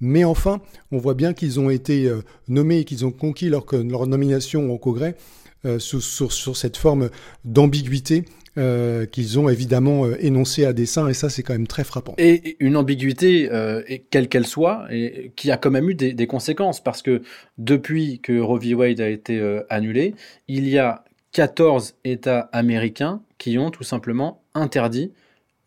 Mais 0.00 0.24
enfin, 0.24 0.60
on 0.92 0.98
voit 0.98 1.14
bien 1.14 1.34
qu'ils 1.34 1.58
ont 1.58 1.70
été 1.70 2.06
euh, 2.06 2.22
nommés 2.46 2.80
et 2.80 2.84
qu'ils 2.84 3.04
ont 3.04 3.10
conquis 3.10 3.48
leur, 3.48 3.66
nomination 4.06 4.70
au 4.70 4.78
Congrès 4.78 5.16
euh, 5.64 5.78
sur, 5.78 6.56
cette 6.56 6.76
forme 6.76 7.10
d'ambiguïté 7.44 8.24
euh, 8.58 9.06
qu'ils 9.06 9.38
ont 9.38 9.48
évidemment 9.48 10.04
euh, 10.04 10.16
énoncée 10.20 10.64
à 10.64 10.72
dessein, 10.72 11.08
et 11.08 11.14
ça 11.14 11.30
c'est 11.30 11.42
quand 11.42 11.52
même 11.52 11.66
très 11.66 11.84
frappant. 11.84 12.14
Et 12.18 12.56
une 12.60 12.76
ambiguïté, 12.76 13.48
euh, 13.52 13.82
quelle 14.10 14.28
qu'elle 14.28 14.46
soit, 14.46 14.86
et 14.90 15.32
qui 15.36 15.50
a 15.50 15.56
quand 15.56 15.70
même 15.70 15.88
eu 15.88 15.94
des, 15.94 16.12
des, 16.12 16.26
conséquences, 16.26 16.82
parce 16.82 17.02
que 17.02 17.22
depuis 17.56 18.18
que 18.20 18.38
Roe 18.38 18.58
v. 18.58 18.74
Wade 18.74 19.00
a 19.00 19.08
été 19.08 19.40
annulé, 19.70 20.14
il 20.48 20.68
y 20.68 20.78
a 20.78 21.04
14 21.32 21.94
États 22.04 22.48
américains 22.52 23.22
qui 23.38 23.58
ont 23.58 23.70
tout 23.70 23.84
simplement 23.84 24.42
interdit 24.54 25.12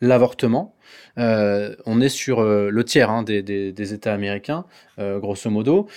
l'avortement. 0.01 0.75
Euh, 1.17 1.75
on 1.85 2.01
est 2.01 2.09
sur 2.09 2.39
euh, 2.39 2.69
le 2.69 2.83
tiers 2.83 3.09
hein, 3.09 3.23
des, 3.23 3.93
États 3.93 4.13
américains, 4.13 4.65
euh, 4.99 5.19
grosso 5.19 5.49
modo. 5.49 5.87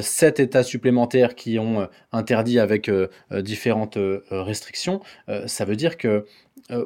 sept 0.00 0.40
États 0.40 0.62
supplémentaires 0.62 1.34
qui 1.34 1.58
ont 1.58 1.88
interdit 2.12 2.58
avec 2.58 2.90
différentes 3.30 3.98
restrictions. 4.30 5.00
ça 5.46 5.64
veut 5.64 5.76
dire 5.76 5.96
que 5.96 6.26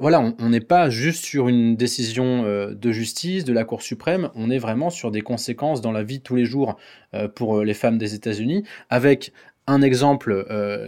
voilà, 0.01 0.35
on 0.39 0.49
n'est 0.49 0.61
pas 0.61 0.89
juste 0.89 1.25
sur 1.25 1.49
une 1.49 1.77
décision 1.77 2.43
de 2.45 2.93
justice 2.93 3.45
de 3.45 3.53
la 3.53 3.65
Cour 3.65 3.83
suprême, 3.83 4.31
on 4.35 4.51
est 4.51 4.59
vraiment 4.59 4.91
sur 4.91 5.11
des 5.11 5.21
conséquences 5.21 5.81
dans 5.81 5.93
la 5.93 6.03
vie 6.03 6.19
de 6.19 6.23
tous 6.23 6.37
les 6.37 6.47
jours 6.47 6.77
pour 7.35 7.63
les 7.63 7.75
femmes 7.75 7.99
des 7.99 8.15
États-Unis, 8.15 8.65
avec 8.89 9.33
un 9.67 9.83
exemple 9.83 10.47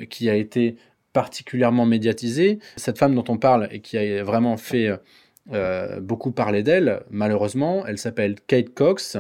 qui 0.09 0.31
a 0.31 0.35
été 0.35 0.77
particulièrement 1.13 1.87
médiatisé. 1.87 2.59
Cette 2.77 2.99
femme 2.99 3.15
dont 3.15 3.25
on 3.29 3.39
parle 3.39 3.69
et 3.71 3.81
qui 3.81 3.99
a 3.99 4.23
vraiment 4.23 4.57
fait 4.57 4.91
euh, 5.53 6.01
beaucoup 6.01 6.33
parlaient 6.33 6.63
d'elle, 6.63 7.03
malheureusement. 7.11 7.85
Elle 7.87 7.99
s'appelle 7.99 8.37
Kate 8.47 8.75
Cox, 8.75 9.17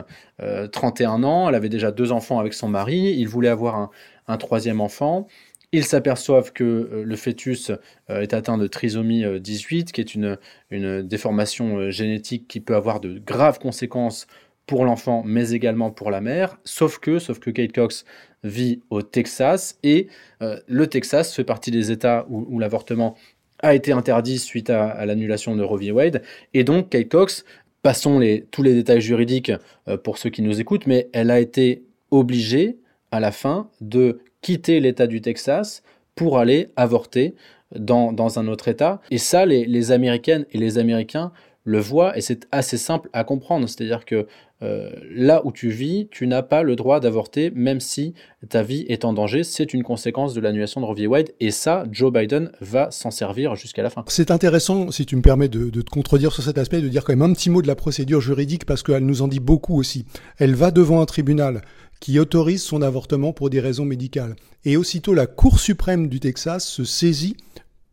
31 0.72 1.22
euh, 1.22 1.26
ans. 1.26 1.48
Elle 1.48 1.54
avait 1.54 1.68
déjà 1.68 1.92
deux 1.92 2.12
enfants 2.12 2.38
avec 2.38 2.54
son 2.54 2.68
mari. 2.68 3.14
Il 3.16 3.28
voulait 3.28 3.48
avoir 3.48 3.90
un, 4.26 4.36
troisième 4.36 4.80
enfant. 4.80 5.28
Ils 5.72 5.84
s'aperçoivent 5.84 6.52
que 6.52 6.64
euh, 6.64 7.04
le 7.04 7.16
fœtus 7.16 7.70
est 8.08 8.34
atteint 8.34 8.58
de 8.58 8.66
trisomie 8.66 9.24
18, 9.40 9.92
qui 9.92 10.00
est 10.00 10.14
une, 10.14 10.38
une 10.70 11.02
déformation 11.02 11.90
génétique 11.90 12.48
qui 12.48 12.60
peut 12.60 12.74
avoir 12.74 13.00
de 13.00 13.18
graves 13.18 13.58
conséquences 13.58 14.26
pour 14.66 14.84
l'enfant, 14.84 15.22
mais 15.24 15.50
également 15.52 15.92
pour 15.92 16.10
la 16.10 16.20
mère. 16.20 16.58
Sauf 16.64 16.98
que, 16.98 17.20
sauf 17.20 17.38
que 17.38 17.50
Kate 17.50 17.72
Cox 17.72 18.04
vit 18.42 18.80
au 18.90 19.02
Texas 19.02 19.78
et 19.84 20.08
le 20.40 20.86
Texas 20.88 21.32
fait 21.32 21.44
partie 21.44 21.70
des 21.70 21.92
États 21.92 22.26
où 22.28 22.58
l'avortement 22.58 23.16
a 23.60 23.74
été 23.74 23.92
interdit 23.92 24.38
suite 24.38 24.70
à, 24.70 25.04
l'annulation 25.06 25.56
de 25.56 25.62
Roe 25.62 25.78
v. 25.78 25.92
Wade. 25.92 26.22
Et 26.54 26.64
donc, 26.64 26.90
Kate 26.90 27.08
Cox, 27.08 27.44
passons 27.82 28.20
tous 28.50 28.62
les 28.62 28.74
détails 28.74 29.00
juridiques 29.00 29.52
euh, 29.88 29.96
pour 29.96 30.18
ceux 30.18 30.30
qui 30.30 30.42
nous 30.42 30.60
écoutent, 30.60 30.86
mais 30.86 31.08
elle 31.12 31.30
a 31.30 31.40
été 31.40 31.82
obligée, 32.10 32.78
à 33.10 33.20
la 33.20 33.32
fin, 33.32 33.68
de 33.80 34.20
quitter 34.42 34.80
l'État 34.80 35.06
du 35.06 35.20
Texas 35.20 35.82
pour 36.14 36.38
aller 36.38 36.68
avorter 36.76 37.34
dans, 37.74 38.12
dans 38.12 38.38
un 38.38 38.48
autre 38.48 38.68
État. 38.68 39.00
Et 39.10 39.18
ça, 39.18 39.46
les, 39.46 39.64
les 39.64 39.92
Américaines 39.92 40.46
et 40.52 40.58
les 40.58 40.78
Américains 40.78 41.32
le 41.66 41.80
voient, 41.80 42.16
et 42.16 42.20
c'est 42.20 42.46
assez 42.52 42.78
simple 42.78 43.10
à 43.12 43.24
comprendre. 43.24 43.68
C'est-à-dire 43.68 44.04
que 44.04 44.26
euh, 44.62 44.90
là 45.10 45.42
où 45.44 45.52
tu 45.52 45.68
vis, 45.68 46.08
tu 46.10 46.26
n'as 46.26 46.42
pas 46.42 46.62
le 46.62 46.76
droit 46.76 47.00
d'avorter, 47.00 47.50
même 47.54 47.80
si 47.80 48.14
ta 48.48 48.62
vie 48.62 48.86
est 48.88 49.04
en 49.04 49.12
danger. 49.12 49.42
C'est 49.42 49.74
une 49.74 49.82
conséquence 49.82 50.32
de 50.32 50.40
l'annulation 50.40 50.80
de 50.80 50.86
Roe 50.86 50.94
v. 50.94 51.06
Wade, 51.08 51.30
et 51.40 51.50
ça, 51.50 51.84
Joe 51.90 52.12
Biden 52.12 52.52
va 52.60 52.90
s'en 52.92 53.10
servir 53.10 53.56
jusqu'à 53.56 53.82
la 53.82 53.90
fin. 53.90 54.04
C'est 54.06 54.30
intéressant, 54.30 54.92
si 54.92 55.04
tu 55.04 55.16
me 55.16 55.22
permets 55.22 55.48
de, 55.48 55.68
te 55.68 55.90
contredire 55.90 56.32
sur 56.32 56.44
cet 56.44 56.56
aspect, 56.56 56.80
de 56.80 56.88
dire 56.88 57.04
quand 57.04 57.12
même 57.12 57.28
un 57.28 57.34
petit 57.34 57.50
mot 57.50 57.60
de 57.60 57.66
la 57.66 57.74
procédure 57.74 58.20
juridique, 58.20 58.64
parce 58.64 58.84
qu'elle 58.84 59.04
nous 59.04 59.22
en 59.22 59.28
dit 59.28 59.40
beaucoup 59.40 59.76
aussi. 59.76 60.06
Elle 60.38 60.54
va 60.54 60.70
devant 60.70 61.02
un 61.02 61.06
tribunal 61.06 61.62
qui 61.98 62.18
autorise 62.20 62.62
son 62.62 62.80
avortement 62.80 63.32
pour 63.32 63.50
des 63.50 63.60
raisons 63.60 63.84
médicales. 63.84 64.36
Et 64.64 64.76
aussitôt, 64.76 65.14
la 65.14 65.26
Cour 65.26 65.58
suprême 65.58 66.08
du 66.08 66.20
Texas 66.20 66.64
se 66.64 66.84
saisit 66.84 67.36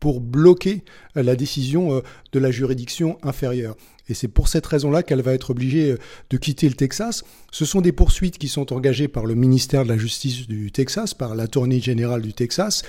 pour 0.04 0.20
bloquer 0.20 0.84
la 1.14 1.34
décision 1.34 1.94
euh, 1.94 2.00
de 2.34 2.38
la 2.38 2.50
juridiction 2.50 3.16
inférieure. 3.22 3.74
Et 4.06 4.12
c'est 4.12 4.28
pour 4.28 4.48
cette 4.48 4.66
raison-là 4.66 5.02
qu'elle 5.02 5.22
va 5.22 5.32
être 5.32 5.48
obligée 5.48 5.92
euh, 5.92 5.98
de 6.28 6.36
quitter 6.36 6.68
le 6.68 6.74
Texas. 6.74 7.24
Ce 7.50 7.64
sont 7.64 7.80
des 7.80 7.90
poursuites 7.90 8.36
qui 8.36 8.48
sont 8.48 8.70
engagées 8.74 9.08
par 9.08 9.24
le 9.24 9.34
ministère 9.34 9.84
de 9.84 9.88
la 9.88 9.96
Justice 9.96 10.46
du 10.46 10.70
Texas, 10.70 11.14
par 11.14 11.34
l'attorney 11.34 11.80
général 11.80 12.20
du 12.20 12.34
Texas. 12.34 12.82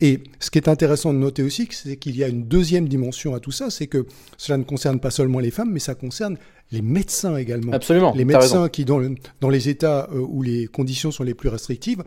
Et 0.00 0.20
ce 0.40 0.48
qui 0.50 0.56
est 0.56 0.66
intéressant 0.66 1.12
de 1.12 1.18
noter 1.18 1.42
aussi, 1.42 1.68
c'est 1.70 1.98
qu'il 1.98 2.16
y 2.16 2.24
a 2.24 2.28
une 2.28 2.44
deuxième 2.44 2.88
dimension 2.88 3.34
à 3.34 3.40
tout 3.40 3.52
ça, 3.52 3.68
c'est 3.68 3.86
que 3.86 4.06
cela 4.38 4.56
ne 4.56 4.64
concerne 4.64 4.98
pas 4.98 5.10
seulement 5.10 5.40
les 5.40 5.50
femmes, 5.50 5.72
mais 5.72 5.78
ça 5.78 5.94
concerne 5.94 6.38
les 6.70 6.80
médecins 6.80 7.36
également. 7.36 7.72
Absolument. 7.74 8.14
Les 8.16 8.24
médecins 8.24 8.70
qui, 8.70 8.86
dans, 8.86 9.02
dans 9.42 9.50
les 9.50 9.68
États 9.68 10.08
euh, 10.10 10.20
où 10.20 10.40
les 10.40 10.68
conditions 10.68 11.10
sont 11.10 11.22
les 11.22 11.34
plus 11.34 11.50
restrictives, 11.50 12.02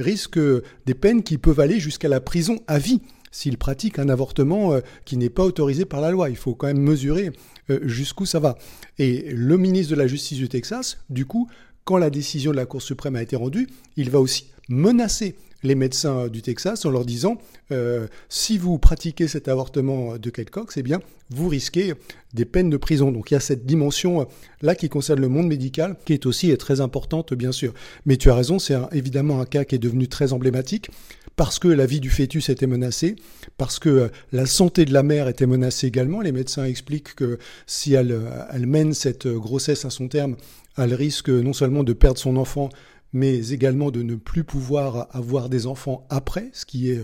risquent 0.00 0.40
des 0.86 0.94
peines 0.94 1.22
qui 1.22 1.38
peuvent 1.38 1.60
aller 1.60 1.78
jusqu'à 1.78 2.08
la 2.08 2.20
prison 2.20 2.58
à 2.66 2.80
vie 2.80 3.00
s'ils 3.30 3.58
pratiquent 3.58 3.98
un 3.98 4.08
avortement 4.08 4.72
euh, 4.72 4.80
qui 5.04 5.16
n'est 5.16 5.30
pas 5.30 5.44
autorisé 5.44 5.84
par 5.84 6.00
la 6.00 6.10
loi. 6.10 6.30
Il 6.30 6.36
faut 6.36 6.54
quand 6.54 6.66
même 6.66 6.80
mesurer 6.80 7.30
euh, 7.70 7.80
jusqu'où 7.82 8.26
ça 8.26 8.40
va. 8.40 8.56
Et 8.98 9.30
le 9.30 9.56
ministre 9.56 9.94
de 9.94 9.98
la 9.98 10.06
Justice 10.06 10.38
du 10.38 10.48
Texas, 10.48 10.98
du 11.10 11.26
coup, 11.26 11.48
quand 11.84 11.98
la 11.98 12.10
décision 12.10 12.50
de 12.50 12.56
la 12.56 12.66
Cour 12.66 12.82
suprême 12.82 13.16
a 13.16 13.22
été 13.22 13.36
rendue, 13.36 13.68
il 13.96 14.10
va 14.10 14.20
aussi 14.20 14.50
menacer 14.68 15.36
les 15.62 15.74
médecins 15.74 16.28
du 16.28 16.42
Texas 16.42 16.84
en 16.84 16.90
leur 16.90 17.04
disant 17.04 17.38
euh, 17.72 18.06
si 18.28 18.58
vous 18.58 18.78
pratiquez 18.78 19.26
cet 19.26 19.48
avortement 19.48 20.16
de 20.16 20.30
Kate 20.30 20.50
Cox, 20.50 20.76
eh 20.76 20.82
bien, 20.82 21.00
vous 21.30 21.48
risquez 21.48 21.94
des 22.32 22.44
peines 22.44 22.70
de 22.70 22.76
prison. 22.76 23.10
Donc 23.10 23.30
il 23.30 23.34
y 23.34 23.36
a 23.36 23.40
cette 23.40 23.66
dimension 23.66 24.28
là 24.62 24.74
qui 24.74 24.88
concerne 24.88 25.20
le 25.20 25.28
monde 25.28 25.48
médical 25.48 25.96
qui 26.04 26.12
est 26.12 26.26
aussi 26.26 26.56
très 26.56 26.80
importante, 26.80 27.34
bien 27.34 27.52
sûr. 27.52 27.74
Mais 28.06 28.16
tu 28.16 28.30
as 28.30 28.34
raison, 28.34 28.58
c'est 28.58 28.76
évidemment 28.92 29.40
un 29.40 29.46
cas 29.46 29.64
qui 29.64 29.74
est 29.74 29.78
devenu 29.78 30.06
très 30.08 30.32
emblématique 30.32 30.90
parce 31.38 31.60
que 31.60 31.68
la 31.68 31.86
vie 31.86 32.00
du 32.00 32.10
fœtus 32.10 32.48
était 32.48 32.66
menacée, 32.66 33.14
parce 33.58 33.78
que 33.78 33.88
euh, 33.88 34.08
la 34.32 34.44
santé 34.44 34.84
de 34.84 34.92
la 34.92 35.04
mère 35.04 35.28
était 35.28 35.46
menacée 35.46 35.86
également. 35.86 36.20
Les 36.20 36.32
médecins 36.32 36.64
expliquent 36.64 37.14
que 37.14 37.38
si 37.64 37.94
elle, 37.94 38.10
euh, 38.10 38.42
elle 38.52 38.66
mène 38.66 38.92
cette 38.92 39.26
euh, 39.26 39.38
grossesse 39.38 39.84
à 39.84 39.90
son 39.90 40.08
terme, 40.08 40.36
elle 40.76 40.94
risque 40.94 41.28
non 41.28 41.52
seulement 41.52 41.84
de 41.84 41.92
perdre 41.92 42.18
son 42.18 42.36
enfant, 42.36 42.70
mais 43.12 43.50
également 43.50 43.90
de 43.90 44.02
ne 44.02 44.14
plus 44.16 44.44
pouvoir 44.44 45.08
avoir 45.16 45.48
des 45.48 45.66
enfants 45.66 46.06
après, 46.10 46.50
ce 46.52 46.66
qui 46.66 46.90
est 46.90 47.00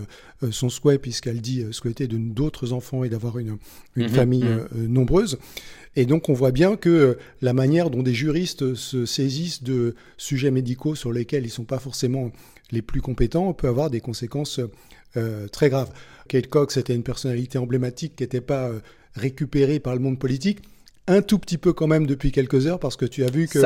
son 0.51 0.69
souhait 0.69 0.99
puisqu'elle 0.99 1.41
dit 1.41 1.65
souhaiter 1.71 2.07
d'autres 2.07 2.73
enfants 2.73 3.03
et 3.03 3.09
d'avoir 3.09 3.39
une, 3.39 3.57
une 3.95 4.03
mhm, 4.03 4.09
famille 4.09 4.43
mhm. 4.43 4.85
nombreuse. 4.87 5.39
Et 5.95 6.05
donc 6.05 6.29
on 6.29 6.33
voit 6.33 6.51
bien 6.51 6.75
que 6.75 7.17
la 7.41 7.53
manière 7.53 7.89
dont 7.89 8.03
des 8.03 8.13
juristes 8.13 8.75
se 8.75 9.05
saisissent 9.05 9.63
de 9.63 9.95
sujets 10.17 10.51
médicaux 10.51 10.93
sur 10.93 11.11
lesquels 11.11 11.43
ils 11.43 11.47
ne 11.47 11.51
sont 11.51 11.63
pas 11.63 11.79
forcément 11.79 12.31
les 12.71 12.81
plus 12.81 13.01
compétents, 13.01 13.53
peut 13.53 13.67
avoir 13.67 13.89
des 13.89 14.01
conséquences 14.01 14.59
euh, 15.17 15.47
très 15.47 15.69
graves. 15.69 15.91
Kate 16.27 16.47
Cox 16.47 16.77
était 16.77 16.95
une 16.95 17.03
personnalité 17.03 17.57
emblématique 17.57 18.15
qui 18.15 18.23
n'était 18.23 18.41
pas 18.41 18.67
euh, 18.67 18.79
récupérée 19.13 19.79
par 19.79 19.93
le 19.93 19.99
monde 19.99 20.19
politique. 20.19 20.59
Un 21.07 21.21
tout 21.21 21.37
petit 21.37 21.57
peu 21.57 21.71
quand 21.71 21.87
même 21.87 22.07
depuis 22.07 22.31
quelques 22.31 22.65
heures 22.65 22.79
parce 22.79 22.95
que 22.95 23.05
tu 23.05 23.23
as 23.23 23.29
vu 23.29 23.47
que, 23.47 23.59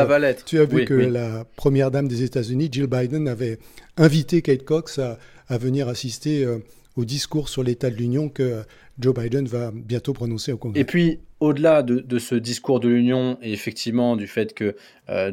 Tu 0.43 0.59
as 0.59 0.65
vu 0.65 0.85
que 0.85 0.93
la 0.93 1.45
première 1.55 1.89
dame 1.89 2.07
des 2.07 2.23
États-Unis, 2.23 2.69
Jill 2.71 2.87
Biden, 2.87 3.27
avait 3.27 3.59
invité 3.97 4.41
Kate 4.41 4.63
Cox 4.63 4.99
à, 4.99 5.17
venir 5.57 5.87
assister 5.87 6.43
euh, 6.43 6.59
au 6.95 7.05
discours 7.05 7.49
sur 7.49 7.63
l'état 7.63 7.89
de 7.89 7.95
l'Union 7.95 8.29
que 8.29 8.61
Joe 8.99 9.15
Biden 9.15 9.47
va 9.47 9.71
bientôt 9.73 10.13
prononcer 10.13 10.51
au 10.51 10.57
Congrès. 10.57 10.81
Et 10.81 10.83
puis, 10.83 11.19
au-delà 11.39 11.81
de, 11.81 12.19
ce 12.19 12.35
discours 12.35 12.81
de 12.81 12.89
l'Union 12.89 13.37
et 13.41 13.53
effectivement 13.53 14.15
du 14.15 14.27
fait 14.27 14.53
que 14.53 14.75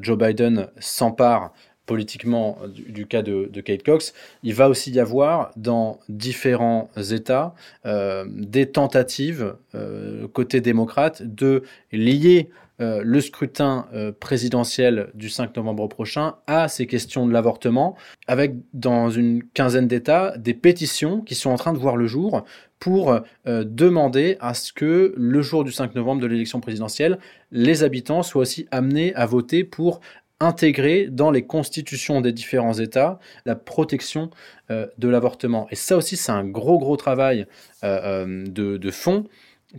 Joe 0.01 0.17
Biden 0.17 0.69
s'empare 0.79 1.53
politiquement 1.87 2.59
du, 2.69 3.07
cas 3.07 3.23
de, 3.23 3.61
Kate 3.61 3.83
Cox, 3.83 4.13
il 4.43 4.55
va 4.55 4.69
aussi 4.69 4.91
y 4.91 5.01
avoir 5.01 5.53
dans 5.57 6.01
différents 6.09 6.91
États 7.13 7.55
euh, 7.87 8.25
des 8.29 8.67
tentatives 8.67 9.55
euh, 9.75 10.27
côté 10.29 10.61
démocrate 10.61 11.23
de 11.23 11.63
lier 11.93 12.51
euh, 12.83 13.01
le 13.03 13.21
scrutin 13.23 13.87
présidentiel 14.21 15.09
du 15.15 15.31
5 15.31 15.57
novembre 15.57 15.89
prochain 15.89 16.35
à 16.47 16.69
ces 16.69 16.87
questions 16.87 17.27
de 17.27 17.33
l'avortement, 17.33 17.97
avec 18.27 18.55
dans 18.75 19.09
une 19.09 19.43
quinzaine 19.55 19.87
d'États 19.87 20.37
des 20.37 20.53
pétitions 20.53 21.23
qui 21.23 21.35
sont 21.35 21.51
en 21.51 21.57
train 21.57 21.73
de 21.73 21.79
voir 21.79 21.97
le 21.97 22.07
jour 22.07 22.45
pour 22.79 23.19
demander 23.47 24.37
à 24.41 24.53
ce 24.53 24.71
que 24.71 25.15
le 25.17 25.41
jour 25.41 25.65
du 25.65 25.73
5 25.73 25.95
novembre 25.95 26.21
de 26.21 26.27
l'élection 26.27 26.61
présidentielle, 26.61 27.19
les 27.51 27.83
habitants 27.83 28.23
soient 28.23 28.43
aussi 28.43 28.67
amenés 28.71 29.15
à 29.15 29.25
voter 29.25 29.65
pour 29.65 30.01
intégrer 30.41 31.09
dans 31.11 31.31
les 31.31 31.43
constitutions 31.43 32.21
des 32.21 32.33
différents 32.33 32.75
États 32.75 33.19
la 33.45 33.55
protection 33.55 34.31
euh, 34.71 34.87
de 34.99 35.09
l'avortement. 35.09 35.67
Et 35.71 35.77
ça 35.77 35.97
aussi, 35.97 36.17
c'est 36.17 36.33
un 36.33 36.45
gros, 36.45 36.79
gros 36.79 36.97
travail 36.97 37.47
euh, 37.85 38.25
euh, 38.27 38.45
de, 38.47 38.77
de 38.77 38.91
fond 38.91 39.25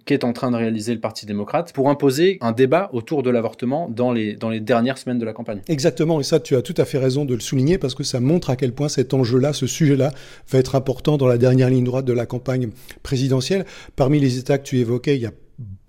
qu'est 0.06 0.24
en 0.24 0.34
train 0.34 0.52
de 0.52 0.58
réaliser 0.58 0.94
le 0.94 1.00
Parti 1.00 1.26
démocrate 1.26 1.74
pour 1.74 1.90
imposer 1.90 2.38
un 2.42 2.52
débat 2.52 2.90
autour 2.94 3.24
de 3.24 3.30
l'avortement 3.30 3.90
dans 3.90 4.12
les, 4.12 4.36
dans 4.36 4.50
les 4.50 4.60
dernières 4.60 4.98
semaines 4.98 5.18
de 5.18 5.26
la 5.26 5.34
campagne. 5.34 5.62
Exactement, 5.68 6.20
et 6.20 6.24
ça 6.24 6.40
tu 6.40 6.56
as 6.56 6.62
tout 6.62 6.74
à 6.78 6.86
fait 6.86 6.98
raison 6.98 7.26
de 7.26 7.34
le 7.34 7.40
souligner 7.40 7.78
parce 7.78 7.96
que 7.96 8.04
ça 8.04 8.20
montre 8.20 8.50
à 8.50 8.56
quel 8.56 8.74
point 8.74 8.90
cet 8.90 9.14
enjeu-là, 9.14 9.54
ce 9.54 9.66
sujet-là, 9.66 10.12
va 10.50 10.60
être 10.60 10.76
important 10.76 11.18
dans 11.18 11.28
la 11.28 11.38
dernière 11.38 11.70
ligne 11.70 11.86
droite 11.86 12.06
de 12.06 12.14
la 12.14 12.26
campagne 12.26 12.70
présidentielle. 13.02 13.66
Parmi 13.96 14.20
les 14.20 14.38
États 14.38 14.58
que 14.58 14.64
tu 14.64 14.78
évoquais, 14.78 15.16
il 15.16 15.22
y 15.22 15.26
a 15.26 15.32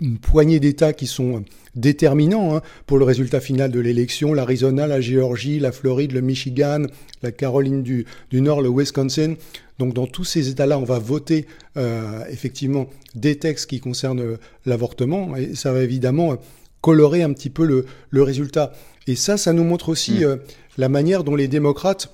une 0.00 0.18
poignée 0.18 0.60
d'États 0.60 0.92
qui 0.92 1.06
sont 1.06 1.44
déterminants 1.75 2.56
hein, 2.56 2.62
pour 2.87 2.98
le 2.98 3.04
résultat 3.04 3.40
final 3.40 3.70
de 3.70 3.80
l'élection. 3.80 4.32
L'Arizona, 4.32 4.87
la 4.87 5.00
Géorgie, 5.00 5.58
la 5.60 5.72
Floride, 5.72 6.12
le 6.12 6.20
Michigan, 6.20 6.84
la 7.22 7.32
Caroline 7.32 7.82
du, 7.82 8.06
du 8.30 8.40
Nord, 8.40 8.62
le 8.62 8.70
Wisconsin. 8.70 9.34
Donc 9.78 9.94
dans 9.94 10.06
tous 10.06 10.25
ces 10.25 10.48
États-là, 10.48 10.78
on 10.78 10.84
va 10.84 10.98
voter 10.98 11.46
euh, 11.76 12.25
effectivement 12.30 12.88
des 13.14 13.37
textes 13.37 13.68
qui 13.68 13.80
concernent 13.80 14.20
euh, 14.20 14.37
l'avortement 14.66 15.37
et 15.37 15.54
ça 15.54 15.72
va 15.72 15.82
évidemment 15.82 16.32
euh, 16.32 16.37
colorer 16.80 17.22
un 17.22 17.32
petit 17.32 17.50
peu 17.50 17.64
le, 17.64 17.87
le 18.10 18.22
résultat. 18.22 18.72
Et 19.06 19.16
ça, 19.16 19.37
ça 19.37 19.52
nous 19.52 19.64
montre 19.64 19.88
aussi 19.88 20.25
mmh. 20.25 20.38
la 20.76 20.88
manière 20.88 21.25
dont 21.25 21.34
les 21.34 21.48
démocrates 21.48 22.12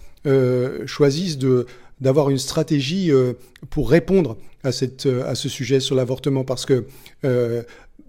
choisissent 0.87 1.37
de 1.37 1.66
d'avoir 2.00 2.30
une 2.30 2.38
stratégie 2.38 3.10
pour 3.70 3.90
répondre 3.90 4.36
à, 4.62 4.72
cette, 4.72 5.06
à 5.06 5.34
ce 5.34 5.48
sujet 5.48 5.80
sur 5.80 5.94
l'avortement 5.94 6.44
parce 6.44 6.66
que 6.66 6.86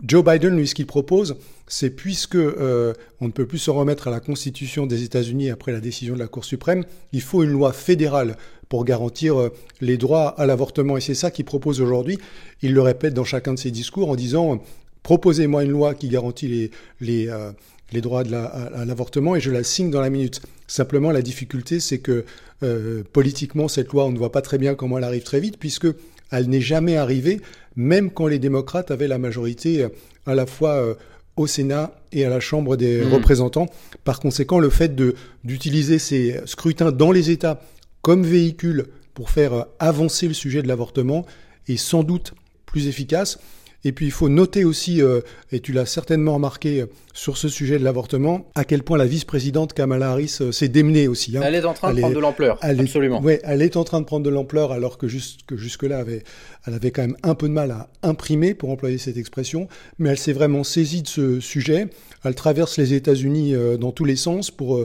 Joe 0.03 0.23
Biden, 0.23 0.57
lui, 0.57 0.67
ce 0.67 0.75
qu'il 0.75 0.85
propose, 0.85 1.37
c'est 1.67 1.89
puisque 1.89 2.35
euh, 2.35 2.93
on 3.21 3.27
ne 3.27 3.31
peut 3.31 3.45
plus 3.45 3.59
se 3.59 3.71
remettre 3.71 4.07
à 4.07 4.11
la 4.11 4.19
Constitution 4.19 4.85
des 4.85 5.03
États-Unis 5.03 5.49
après 5.49 5.71
la 5.71 5.79
décision 5.79 6.15
de 6.15 6.19
la 6.19 6.27
Cour 6.27 6.43
suprême, 6.43 6.83
il 7.13 7.21
faut 7.21 7.43
une 7.43 7.51
loi 7.51 7.71
fédérale 7.71 8.35
pour 8.67 8.83
garantir 8.83 9.39
euh, 9.39 9.49
les 9.79 9.97
droits 9.97 10.29
à 10.39 10.45
l'avortement. 10.45 10.97
Et 10.97 11.01
c'est 11.01 11.15
ça 11.15 11.31
qu'il 11.31 11.45
propose 11.45 11.81
aujourd'hui. 11.81 12.19
Il 12.61 12.73
le 12.73 12.81
répète 12.81 13.13
dans 13.13 13.23
chacun 13.23 13.53
de 13.53 13.59
ses 13.59 13.71
discours 13.71 14.09
en 14.09 14.15
disant 14.15 14.61
proposez-moi 15.01 15.63
une 15.63 15.71
loi 15.71 15.93
qui 15.93 16.09
garantit 16.09 16.47
les, 16.47 16.71
les, 16.99 17.29
euh, 17.29 17.51
les 17.91 18.01
droits 18.01 18.23
de 18.23 18.31
la, 18.31 18.45
à, 18.45 18.85
l'avortement 18.85 19.35
et 19.35 19.39
je 19.39 19.51
la 19.51 19.63
signe 19.63 19.91
dans 19.91 20.01
la 20.01 20.09
minute. 20.09 20.41
Simplement, 20.67 21.11
la 21.11 21.21
difficulté, 21.21 21.79
c'est 21.79 21.99
que 21.99 22.25
euh, 22.63 23.03
politiquement, 23.13 23.67
cette 23.67 23.91
loi, 23.91 24.05
on 24.05 24.11
ne 24.11 24.17
voit 24.17 24.31
pas 24.31 24.41
très 24.41 24.57
bien 24.57 24.75
comment 24.75 24.97
elle 24.97 25.03
arrive 25.03 25.23
très 25.23 25.39
vite, 25.39 25.57
puisque 25.57 25.87
elle 26.31 26.49
n'est 26.49 26.61
jamais 26.61 26.97
arrivée, 26.97 27.41
même 27.75 28.09
quand 28.11 28.27
les 28.27 28.39
démocrates 28.39 28.91
avaient 28.91 29.07
la 29.07 29.17
majorité 29.17 29.83
euh, 29.83 29.89
à 30.25 30.35
la 30.35 30.45
fois 30.45 30.75
euh, 30.75 30.95
au 31.35 31.47
Sénat 31.47 31.93
et 32.11 32.25
à 32.25 32.29
la 32.29 32.39
Chambre 32.39 32.77
des 32.77 33.01
mmh. 33.01 33.13
représentants. 33.13 33.67
Par 34.03 34.19
conséquent, 34.19 34.59
le 34.59 34.69
fait 34.69 34.95
d'utiliser 35.43 35.99
ces 35.99 36.39
scrutins 36.45 36.91
dans 36.91 37.11
les 37.11 37.29
États 37.29 37.61
comme 38.01 38.23
véhicule 38.23 38.87
pour 39.13 39.29
faire 39.29 39.65
avancer 39.79 40.27
le 40.27 40.33
sujet 40.33 40.61
de 40.61 40.67
l'avortement 40.67 41.25
est 41.67 41.77
sans 41.77 42.03
doute 42.03 42.33
plus 42.65 42.87
efficace. 42.87 43.39
Et 43.85 43.91
puis 43.91 44.07
il 44.07 44.11
faut 44.11 44.29
noter 44.29 44.65
aussi, 44.65 44.99
euh, 44.99 45.21
et 45.51 45.59
tu 45.59 45.71
l'as 45.71 45.85
certainement 45.85 46.33
remarqué 46.33 46.81
euh, 46.81 46.85
sur 47.13 47.37
ce 47.37 47.47
sujet 47.47 47.77
de 47.77 47.83
l'avortement, 47.83 48.49
à 48.55 48.65
quel 48.65 48.81
point 48.81 48.97
la 48.97 49.05
vice-présidente 49.05 49.73
Kamala 49.73 50.09
Harris 50.09 50.39
euh, 50.41 50.51
s'est 50.51 50.69
démenée 50.69 51.07
aussi. 51.07 51.37
Hein. 51.37 51.41
Elle 51.45 51.53
est 51.53 51.65
en 51.65 51.73
train 51.73 51.93
de 51.93 51.99
prendre 51.99 52.15
de 52.15 52.19
l'ampleur, 52.19 52.57
absolument. 52.61 53.21
Oui, 53.23 53.35
elle 53.43 53.61
est 53.61 53.77
en 53.77 53.83
train 53.83 54.01
de 54.01 54.05
prendre 54.05 54.25
de 54.25 54.31
l'ampleur 54.31 54.71
alors 54.71 54.97
que, 54.97 55.07
jusque-là, 55.07 55.99
avait, 55.99 56.23
elle 56.65 56.73
avait 56.73 56.89
quand 56.89 57.03
même 57.03 57.15
un 57.21 57.35
peu 57.35 57.47
de 57.47 57.53
mal 57.53 57.69
à 57.69 57.87
imprimer, 58.01 58.55
pour 58.55 58.71
employer 58.71 58.97
cette 58.97 59.17
expression, 59.17 59.67
mais 59.99 60.09
elle 60.09 60.17
s'est 60.17 60.33
vraiment 60.33 60.63
saisie 60.63 61.03
de 61.03 61.07
ce 61.07 61.39
sujet. 61.39 61.85
Elle 62.23 62.33
traverse 62.33 62.77
les 62.77 62.95
États-Unis 62.95 63.53
dans 63.79 63.91
tous 63.91 64.05
les 64.05 64.15
sens 64.15 64.49
pour 64.49 64.83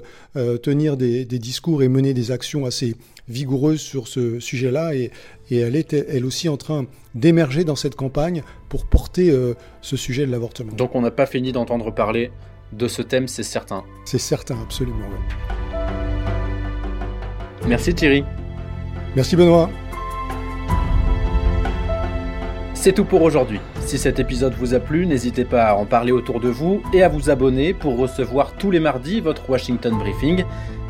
tenir 0.62 0.98
des, 0.98 1.24
des 1.24 1.38
discours 1.38 1.82
et 1.82 1.88
mener 1.88 2.12
des 2.12 2.32
actions 2.32 2.66
assez 2.66 2.96
vigoureuse 3.30 3.80
sur 3.80 4.08
ce 4.08 4.40
sujet-là 4.40 4.94
et, 4.94 5.10
elle 5.50 5.74
est 5.74 5.94
elle 5.94 6.24
aussi 6.26 6.48
en 6.48 6.56
train 6.56 6.86
d'émerger 7.14 7.64
dans 7.64 7.74
cette 7.74 7.96
campagne 7.96 8.44
pour 8.70 8.86
porter 8.86 9.30
euh, 9.30 9.54
ce 9.82 9.98
sujet 9.98 10.24
de 10.24 10.30
l'avortement. 10.30 10.72
Donc 10.72 10.94
on 10.94 11.02
n'a 11.02 11.10
pas 11.10 11.26
fini 11.26 11.52
d'entendre 11.52 11.90
parler 11.90 12.30
de 12.72 12.88
ce 12.88 13.02
thème, 13.02 13.28
c'est 13.28 13.42
certain. 13.42 13.84
C'est 14.06 14.18
certain, 14.18 14.56
absolument. 14.62 15.06
Merci 17.66 17.94
Thierry. 17.94 18.24
Merci 19.16 19.36
Benoît. 19.36 19.68
C'est 22.74 22.92
tout 22.92 23.04
pour 23.04 23.20
aujourd'hui. 23.20 23.60
Si 23.80 23.98
cet 23.98 24.20
épisode 24.20 24.54
vous 24.54 24.72
a 24.72 24.80
plu, 24.80 25.04
n'hésitez 25.04 25.44
pas 25.44 25.64
à 25.64 25.74
en 25.74 25.84
parler 25.84 26.12
autour 26.12 26.40
de 26.40 26.48
vous 26.48 26.80
et 26.94 27.02
à 27.02 27.08
vous 27.08 27.28
abonner 27.28 27.74
pour 27.74 27.98
recevoir 27.98 28.54
tous 28.56 28.70
les 28.70 28.80
mardis 28.80 29.20
votre 29.20 29.50
Washington 29.50 29.98
Briefing. 29.98 30.44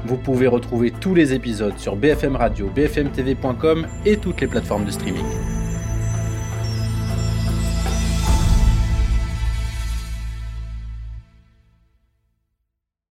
Vous 0.06 0.16
pouvez 0.16 0.46
retrouver 0.46 0.90
tous 0.92 1.14
les 1.14 1.32
épisodes 1.32 1.78
sur 1.78 1.96
BFM 1.96 2.36
Radio, 2.36 2.70
bfmtv.com 2.74 3.86
et 4.04 4.18
toutes 4.18 4.40
les 4.40 4.46
plateformes 4.46 4.84
de 4.84 4.90
streaming. 4.90 5.24